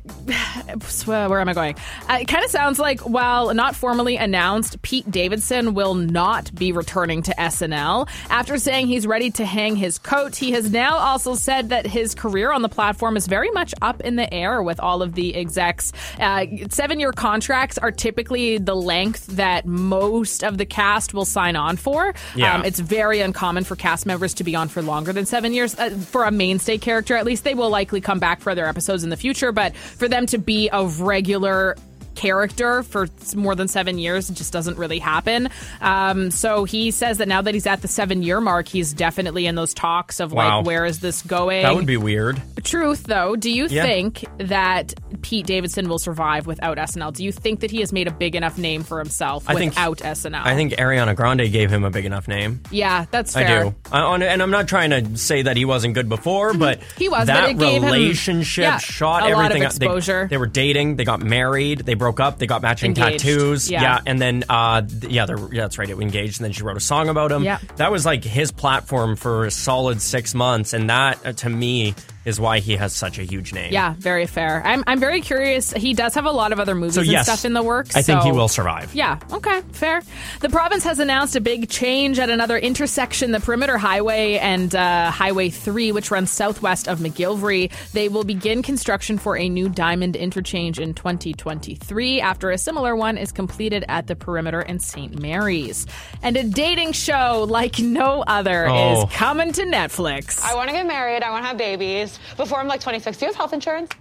[1.06, 1.76] where am I going?
[2.10, 6.72] Uh, it kind of sounds like while not formally announced, Pete Davidson will not be
[6.72, 10.36] returning to SNL after saying he's ready to hang his coat.
[10.36, 14.02] He has now also said that his career on the platform is very much up
[14.02, 15.92] in the air with all of the execs.
[16.20, 21.56] Uh, Seven year contracts are typically the length that most of the cast will sign
[21.56, 22.14] on for.
[22.36, 22.56] Yeah.
[22.56, 25.78] Um, it's very uncommon for cast members to be on for longer than seven years.
[25.78, 29.04] Uh, for a mainstay character, at least, they will likely come back for other episodes
[29.04, 29.52] in the future.
[29.52, 31.76] But for them to be a regular
[32.16, 35.50] character for more than seven years it just doesn't really happen.
[35.82, 39.46] Um, so he says that now that he's at the seven year mark, he's definitely
[39.46, 40.58] in those talks of Wow.
[40.58, 41.62] like, where is this going?
[41.62, 42.42] that would be weird.
[42.68, 43.84] Truth, though, do you Yeah.
[43.84, 47.12] think that Pete Davidson will survive without SNL?
[47.12, 49.72] Do you think that he has made a big enough name for himself I think-
[49.74, 50.42] without SNL?
[50.44, 52.62] I think Ariana Grande gave him a big enough name.
[52.72, 53.76] Yeah, that's I do.
[53.92, 57.10] I, on, and I'm not trying to say that he wasn't good before, but He
[57.10, 59.66] was, that gave him- relationship yeah, shot a lot of everything.
[59.66, 59.74] up.
[59.74, 60.28] They- exposure.
[60.30, 60.96] They, were dating.
[60.98, 61.80] They got married.
[61.80, 62.38] They broke up.
[62.40, 63.24] They got matching Engaged.
[63.24, 63.72] tattoos.
[63.72, 64.00] Yeah.
[64.06, 65.90] and then uh, yeah, they're, yeah, that's right.
[65.90, 67.44] It engaged, and then she wrote a song about him.
[67.44, 67.60] Yeah.
[67.78, 71.94] that was like his platform for a solid six months, and that uh, to me
[72.28, 73.72] is why he has such a huge name.
[73.72, 74.62] Yeah, very fair.
[74.66, 75.72] I'm, I'm very curious.
[75.72, 77.96] He does have a lot of other movies So and yes, stuff in the works.
[77.96, 78.94] I think he will survive.
[78.94, 80.02] Yeah, okay, fair.
[80.42, 85.10] The province has announced a big change at another intersection, the Perimeter Highway and uh,
[85.10, 87.72] Highway 3, which runs southwest of McGillivray.
[87.94, 93.18] They will begin construction for a new diamond interchange in 2023 after a similar one
[93.18, 95.18] is completed at the Perimeter in St.
[95.22, 95.86] Mary's.
[96.22, 99.04] And a dating show like no other Oh.
[99.06, 100.42] is coming to Netflix.
[100.44, 101.24] I want to get married.
[101.24, 102.17] I want to have babies.
[102.36, 103.92] Before I'm like 26, do you have health insurance?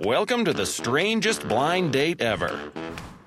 [0.00, 2.58] Welcome to the strangest blind date ever.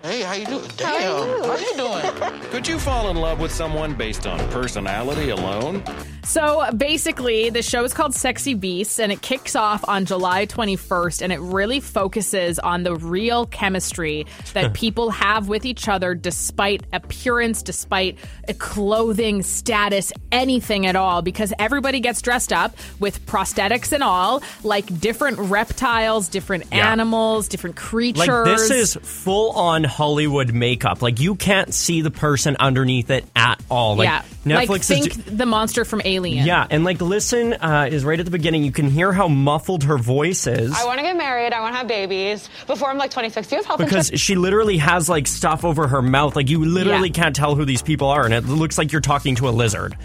[0.01, 0.65] Hey, how you doing?
[0.77, 2.41] Damn, how you doing?
[2.51, 5.83] Could you fall in love with someone based on personality alone?
[6.25, 11.21] So basically, the show is called Sexy Beasts, and it kicks off on July 21st,
[11.21, 16.83] and it really focuses on the real chemistry that people have with each other, despite
[16.91, 18.17] appearance, despite
[18.57, 24.99] clothing, status, anything at all, because everybody gets dressed up with prosthetics and all, like
[24.99, 26.91] different reptiles, different Yeah.
[26.91, 28.27] animals, different creatures.
[28.27, 31.03] Like this is full on Hollywood makeup.
[31.03, 33.95] Like you can't see the person underneath it at all.
[33.95, 36.14] Like yeah, Netflix like is think the monster from Alien.
[36.23, 38.63] Yeah, and like listen uh, is right at the beginning.
[38.63, 41.53] You can hear how muffled her voice is I want to get married.
[41.53, 42.49] I want to have babies.
[42.67, 44.21] Before I'm like 26, do you have health because insurance?
[44.21, 46.35] she literally has like stuff over her mouth.
[46.35, 47.13] Like you literally Yeah.
[47.23, 49.97] can't tell who these people are, and it looks like you're talking to a lizard.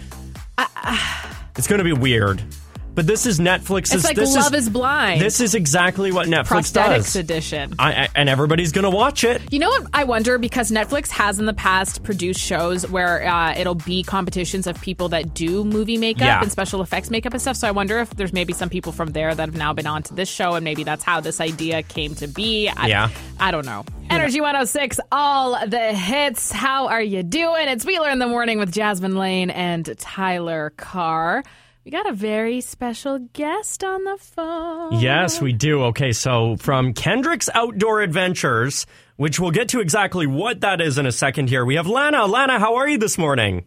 [1.55, 2.41] it's going to be weird.
[2.93, 3.93] But this is Netflix's.
[3.93, 5.21] It's like this Love is Blind.
[5.21, 7.15] This is exactly what Netflix prosthetics does.
[7.15, 7.73] edition.
[7.79, 9.41] I, I, and everybody's going to watch it.
[9.51, 9.87] You know what?
[9.93, 14.67] I wonder because Netflix has in the past produced shows where uh, it'll be competitions
[14.67, 16.41] of people that do movie makeup Yeah.
[16.41, 17.55] and special effects makeup and stuff.
[17.55, 20.13] So I wonder if there's maybe some people from there that have now been onto
[20.13, 22.67] this show, and maybe that's how this idea came to be.
[22.67, 23.09] I, Yeah.
[23.39, 23.85] I don't know.
[24.09, 26.51] Energy 106, all the hits.
[26.51, 27.69] How are you doing?
[27.69, 31.45] It's Wheeler in the morning with Jasmin Laine and Tyler Carr.
[31.83, 34.99] We got a very special guest on the phone.
[34.99, 35.85] Yes, we do.
[35.85, 41.07] Okay, so from Kendrick's Outdoor Adventures, which we'll get to exactly what that is in
[41.07, 42.27] a second here, we have Lana.
[42.27, 43.65] Lana, how are you this morning?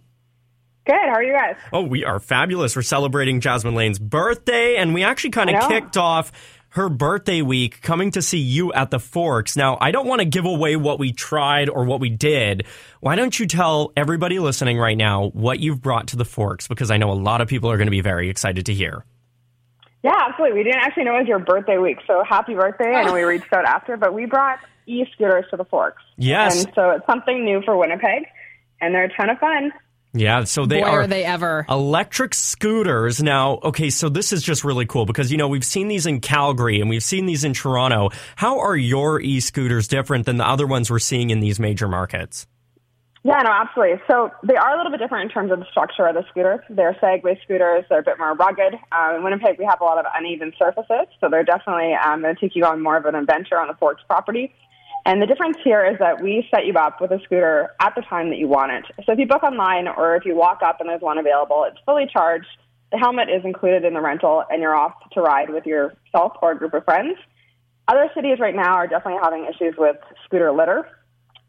[0.87, 0.95] Good.
[0.95, 1.57] How are you guys?
[1.73, 2.77] Oh, we are fabulous.
[2.77, 6.31] We're celebrating Jasmin Laine's birthday, and we actually kind of kicked off
[6.75, 9.57] her birthday week coming to see you at the Forks.
[9.57, 12.67] Now, I don't want to give away what we tried or what we did.
[12.99, 16.67] Why don't you tell everybody listening right now what you've brought to the Forks?
[16.67, 19.05] Because I know a lot of people are going to be very excited to hear.
[20.03, 20.59] Yeah, absolutely.
[20.59, 22.93] We didn't actually know it was your birthday week, so happy birthday.
[22.93, 26.03] I know we reached out after, but we brought e-scooters to the Forks.
[26.17, 26.65] Yes.
[26.65, 28.25] And so it's something new for Winnipeg,
[28.81, 29.73] and they're a ton of fun.
[30.17, 31.67] Yeah, so they Boy, are, are they ever.
[31.69, 33.21] electric scooters.
[33.21, 36.21] Now, okay, so this is just really cool because you know we've seen these in
[36.21, 38.11] Calgary and we've seen these in Toronto.
[38.37, 42.47] How are your e-scooters different than the other ones we're seeing in these major markets?
[43.25, 44.03] Yeah, no, absolutely.
[44.07, 46.63] So they are a little bit different in terms of the structure of the scooter.
[46.69, 47.85] They're Segway scooters.
[47.89, 48.75] They're a bit more rugged.
[48.93, 52.35] Um, in Winnipeg, we have a lot of uneven surfaces, so they're definitely um, going
[52.35, 54.55] to take you on more of an adventure on the Forks property.
[55.07, 58.01] And the difference here is that we set you up with a scooter at the
[58.03, 58.85] time that you want it.
[59.05, 61.79] So if you book online or if you walk up and there's one available, it's
[61.85, 62.47] fully charged.
[62.91, 66.53] The helmet is included in the rental, and you're off to ride with yourself or
[66.53, 67.19] a group of friends.
[67.89, 70.89] Other cities right now are definitely having issues with scooter litter.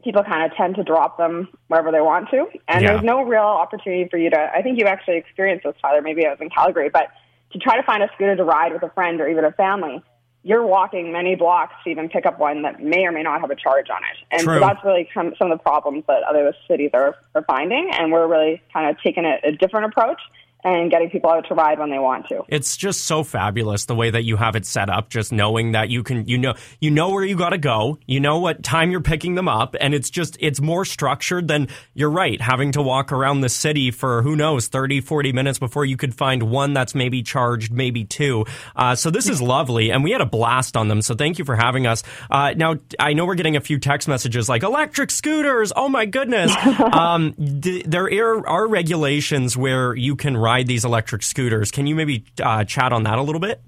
[0.04, 2.92] People kind of tend to drop them wherever they want to, and Yeah.
[2.92, 4.38] there's no real opportunity for you to.
[4.54, 6.02] I think you actually experienced this, Tyler.
[6.02, 7.08] Maybe I was in Calgary, but
[7.52, 10.02] to try to find a scooter to ride with a friend or even a family,
[10.46, 13.50] you're walking many blocks to even pick up one that may or may not have
[13.50, 14.16] a charge on it.
[14.30, 14.54] And True.
[14.54, 17.90] so that's really some, some of the problems that other cities are, are finding.
[17.92, 20.20] And we're really kind of taking a, a different approach
[20.66, 22.42] and getting people out to ride when they want to.
[22.48, 25.10] It's just so fabulous the way that you have it set up.
[25.10, 27.98] Just knowing that you can, you know, you know where you got to go.
[28.06, 31.68] You know what time you're picking them up, and it's just it's more structured than
[31.94, 35.84] you're right having to walk around the city for who knows 30, 40 minutes before
[35.84, 38.44] you could find one that's maybe charged, maybe two.
[38.74, 41.00] Uh, so this is lovely, and we had a blast on them.
[41.00, 42.02] So thank you for having us.
[42.28, 45.72] Uh, now I know we're getting a few text messages like electric scooters.
[45.76, 46.52] Oh my goodness!
[46.92, 51.70] um, d- there are, are regulations where you can ride these electric scooters.
[51.70, 53.60] Can you maybe uh, chat on that a little bit?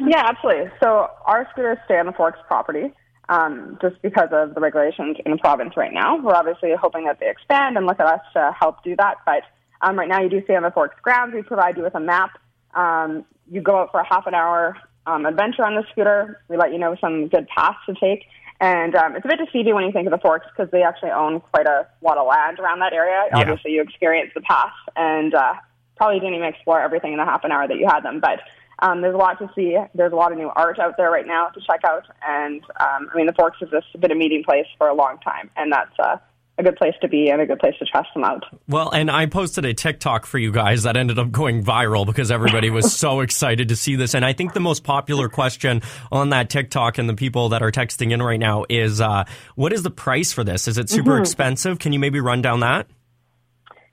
[0.00, 0.70] Yeah, absolutely.
[0.82, 2.92] So our scooters stay on the Forks property
[3.28, 6.18] um, just because of the regulations in the province right now.
[6.20, 9.16] We're obviously hoping that they expand and look at us to help do that.
[9.26, 9.42] But
[9.80, 11.34] um, right now, you do stay on the Forks grounds.
[11.34, 12.38] We provide you with a map.
[12.74, 16.42] Um, you go out for a half an hour um, adventure on the scooter.
[16.48, 18.24] We let you know some good paths to take.
[18.60, 21.10] And um, it's a bit deceiving when you think of the Forks because they actually
[21.10, 23.24] own quite a lot of land around that area.
[23.30, 23.38] Yeah.
[23.38, 25.54] Obviously, you experience the path and uh,
[25.98, 28.20] probably didn't even explore everything in the half an hour that you had them.
[28.20, 28.40] But
[28.80, 29.76] um, there's a lot to see.
[29.94, 32.04] There's a lot of new art out there right now to check out.
[32.26, 35.18] And um, I mean, the Forks has just been a meeting place for a long
[35.18, 36.16] time, and that's uh,
[36.58, 38.44] a good place to be and a good place to test them out.
[38.68, 42.30] Well, and I posted a TikTok for you guys that ended up going viral because
[42.30, 44.14] everybody was so excited to see this.
[44.14, 47.70] And I think the most popular question on that TikTok and the people that are
[47.70, 49.24] texting in right now is, uh,
[49.54, 50.66] what is the price for this?
[50.68, 51.20] Is it super Mhm.
[51.20, 51.78] expensive?
[51.78, 52.86] Can you maybe run down that?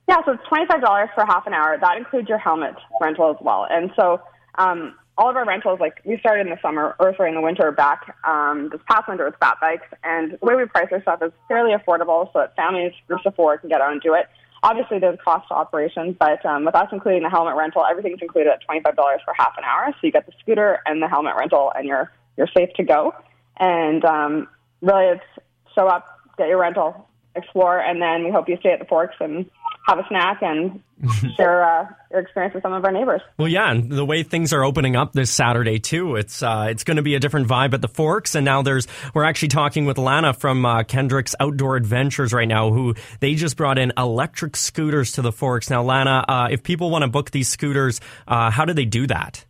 [0.08, 1.78] Yeah, so it's twenty five dollars for half an hour.
[1.80, 3.66] That includes your helmet rental as well.
[3.70, 4.22] And so
[4.56, 7.41] um, all of our rentals, like we started in the summer or sorry in the
[7.41, 11.01] winter back um, this past winter with fat bikes, and the way we price our
[11.01, 14.14] stuff is fairly affordable, so that families, groups of four, can get out and do
[14.14, 14.28] it.
[14.62, 18.51] Obviously, there's cost to operations, but um, with us including the helmet rental, everything's included
[18.51, 19.88] at twenty five dollars for half an hour.
[19.91, 23.14] So you get the scooter and the helmet rental, and you're you're safe to go.
[23.58, 24.47] And um,
[24.82, 26.06] really, it's show up,
[26.38, 29.49] get your rental, explore, and then we hope you stay at the Forks and
[29.88, 30.81] have a snack and
[31.38, 33.21] share uh, your experience with some of our neighbors.
[33.38, 36.83] Well, yeah, and the way things are opening up this Saturday too, it's uh, it's
[36.83, 38.36] going to be a different vibe at the Forks.
[38.36, 42.71] And now there's we're actually talking with Lana from uh, Kendrick's Outdoor Adventures right now,
[42.71, 45.69] who they just brought in electric scooters to the Forks.
[45.69, 49.05] Now, Lana, uh, if people want to book these scooters, uh, how do they do
[49.07, 49.45] that?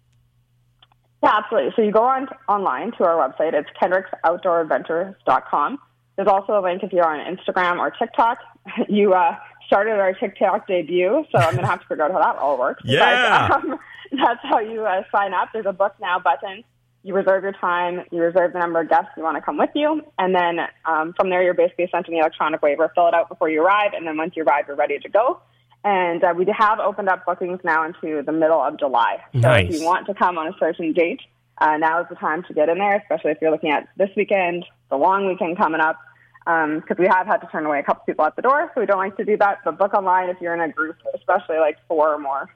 [1.23, 1.71] Yeah, absolutely.
[1.75, 3.53] So you go on online to our website.
[3.53, 5.79] It's kendricksoutdooradventures.com.
[6.15, 8.39] There's also a link if you're on Instagram or TikTok.
[8.89, 9.35] You uh,
[9.67, 12.57] started our TikTok debut, so I'm going to have to figure out how that all
[12.57, 12.81] works.
[12.85, 13.47] Yeah.
[13.47, 13.79] But, um,
[14.11, 15.49] that's how you uh, sign up.
[15.53, 16.63] There's a book now button.
[17.03, 18.01] You reserve your time.
[18.11, 21.13] You reserve the number of guests you want to come with you, and then um,
[21.13, 22.91] from there you're basically sent an electronic waiver.
[22.95, 25.39] Fill it out before you arrive, and then once you arrive, you're ready to go.
[25.83, 29.17] And uh, we have opened up bookings now into the middle of July.
[29.33, 29.67] So Nice.
[29.69, 31.21] if you want to come on a certain date,
[31.59, 34.09] uh, now is the time to get in there, especially if you're looking at this
[34.17, 35.99] weekend, the long weekend coming up,
[36.45, 38.85] because we have had to turn away a couple people at the door, so we
[38.87, 39.59] don't like to do that.
[39.65, 42.49] But book online if you're in a group, especially like four or more.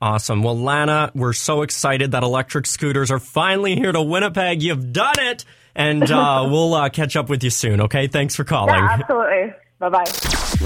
[0.00, 0.42] Awesome.
[0.42, 4.62] Well, Lana, we're so excited that electric scooters are finally here to Winnipeg.
[4.62, 7.82] You've done it, and uh, we'll uh, catch up with you soon.
[7.82, 8.74] Okay, thanks for calling.
[8.74, 9.54] Yeah, absolutely.
[9.78, 10.04] Bye bye.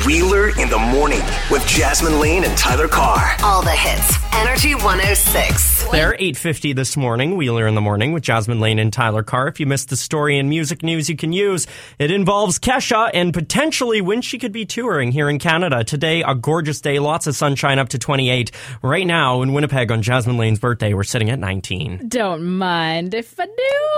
[0.06, 3.34] Wheeler in the morning with Jasmin Laine and Tyler Carr.
[3.42, 4.16] All the hits.
[4.34, 5.88] Energy 106.
[5.90, 9.48] There, 8.50 this morning, Wheeler in the Morning with Jasmin Laine and Tyler Carr.
[9.48, 11.66] If you missed the story and music news you can use,
[11.98, 15.82] it involves Kesha and potentially when she could be touring here in Canada.
[15.82, 18.52] Today, a gorgeous day, lots of sunshine up to 28.
[18.80, 22.06] Right now in Winnipeg on Jasmin Laine's birthday, we're sitting at 19.
[22.06, 23.52] Don't mind if I do.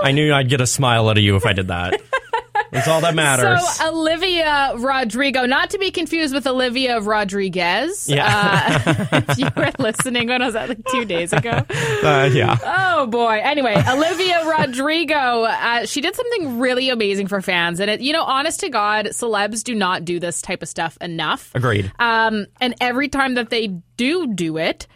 [0.05, 2.01] I knew I'd get a smile out of you if I did that.
[2.73, 3.63] That's all that matters.
[3.77, 8.09] So Olivia Rodrigo, not to be confused with Olivia Rodriguez.
[8.09, 8.83] Yeah.
[9.13, 10.69] Uh, if you were listening, when was that?
[10.71, 11.63] Like two days ago.
[12.03, 12.59] Uh, yeah.
[12.65, 13.41] Oh boy.
[13.43, 18.25] Anyway, Olivia Rodrigo, uh, she did something really amazing for fans, and it, you know,
[18.25, 21.55] honest to God, celebs do not do this type of stuff enough.
[21.55, 21.93] Agreed.
[22.01, 24.89] Um, and every time that they do do it,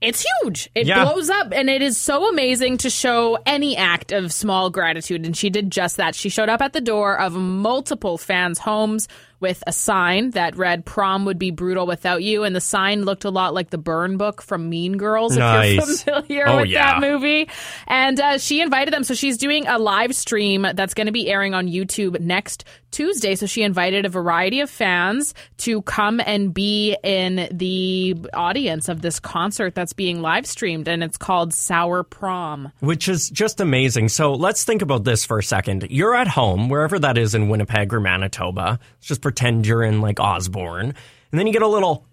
[0.00, 0.68] it's huge.
[0.74, 1.04] It Yeah.
[1.04, 5.24] blows up, and it is so amazing to show any act of small gratitude.
[5.24, 6.14] And she did just that.
[6.14, 9.08] She showed up at the door of multiple fans' homes
[9.44, 13.26] with a sign that read "Prom would be brutal without you," and the sign looked
[13.26, 15.36] a lot like the burn book from Mean Girls.
[15.36, 16.98] If you're familiar Oh, with yeah.
[16.98, 17.50] that movie,
[17.86, 19.04] and uh, she invited them.
[19.04, 23.34] So she's doing a live stream that's going to be airing on YouTube next Tuesday.
[23.34, 29.02] So she invited a variety of fans to come and be in the audience of
[29.02, 32.72] this concert that's being live streamed, and it's called Sour Prom.
[32.80, 34.08] Which is just amazing.
[34.08, 35.86] So let's think about this for a second.
[35.90, 38.78] You're at home, wherever that is in Winnipeg or Manitoba.
[38.80, 40.94] Let's just pretend you're in like Osborne.
[41.32, 42.06] And then you get a little,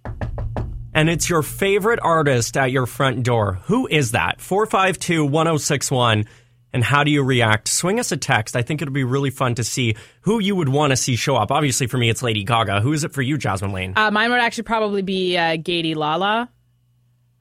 [0.92, 3.60] and it's your favorite artist at your front door.
[3.66, 4.42] Who is that?
[4.42, 6.26] 452 1061.
[6.74, 7.68] And how do you react?
[7.68, 8.56] Swing us a text.
[8.56, 11.36] I think it'll be really fun to see who you would want to see show
[11.36, 11.52] up.
[11.52, 12.82] Obviously, for me, it's Lady Gaga.
[12.82, 13.94] Who is it for you, Jasmin Laine?
[13.96, 16.50] Uh, mine would actually probably be uh, Gady Lala.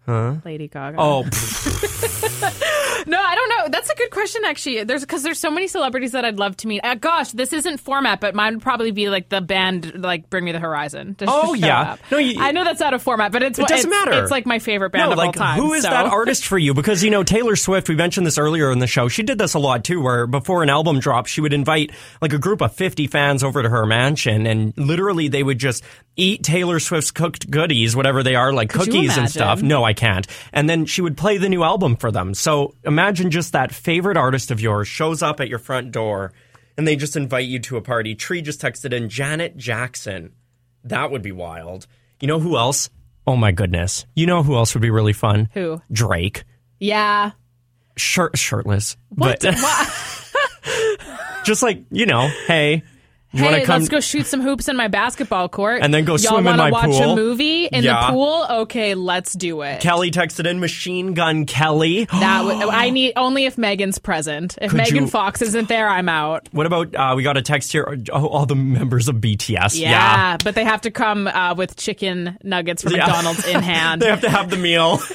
[0.04, 0.36] Huh?
[0.44, 0.96] Lady Gaga.
[0.98, 1.22] Oh,
[3.70, 4.84] That's a good question, actually.
[4.84, 6.80] There's because there's so many celebrities that I'd love to meet.
[6.84, 10.44] Uh, gosh, this isn't format, but mine would probably be like the band, like Bring
[10.44, 11.14] Me the Horizon.
[11.16, 11.96] to Oh, yeah.
[12.10, 14.22] No, you- I know that's out of format, but it's It doesn't it's- matter.
[14.22, 15.60] It's like my favorite band no, of like all time.
[15.60, 15.90] who is so.
[15.90, 16.74] that artist for you?
[16.74, 17.88] Because you know Taylor Swift.
[17.88, 19.08] We mentioned this earlier in the show.
[19.08, 21.90] She did this a lot too, where before an album drop, she would invite
[22.22, 25.84] like a group of fifty fans over to her mansion, and literally they would just
[26.16, 29.62] eat Taylor Swift's cooked goodies, whatever they are, like Could cookies and stuff.
[29.62, 30.26] No, I can't.
[30.52, 32.34] And then she would play the new album for them.
[32.34, 36.32] So imagine just that favorite artist of yours shows up at your front door,
[36.76, 38.14] and they just invite you to a party.
[38.14, 40.32] Tree just texted in Janet Jackson.
[40.84, 41.86] That would be wild.
[42.20, 42.88] You know who else?
[43.26, 44.06] Oh my goodness.
[44.14, 45.48] You know who else would be really fun?
[45.52, 45.80] Who?
[45.92, 46.44] Drake.
[46.78, 47.32] Yeah.
[47.96, 48.96] Shirt shirtless.
[49.10, 49.40] What?
[49.40, 49.54] But
[51.44, 52.82] just like, you know, hey,
[53.32, 56.12] you hey, come let's go shoot some hoops in my basketball court, And then go
[56.12, 57.12] Y'all swim in my watch pool?
[57.12, 58.06] a movie in Yeah.
[58.06, 58.46] the pool?
[58.50, 59.80] Okay, let's do it.
[59.80, 62.06] Kelly texted in Machine Gun Kelly.
[62.06, 64.58] That would, I need only if Megan's present.
[64.60, 66.48] If Could Megan you- Fox isn't there, I'm out.
[66.52, 67.98] What about uh, we got a text here?
[68.12, 69.78] Oh, all the members of BTS.
[69.78, 73.06] Yeah, yeah, but they have to come uh, with chicken nuggets from Yeah.
[73.06, 74.02] McDonald's in hand.
[74.02, 74.98] they have to have the meal.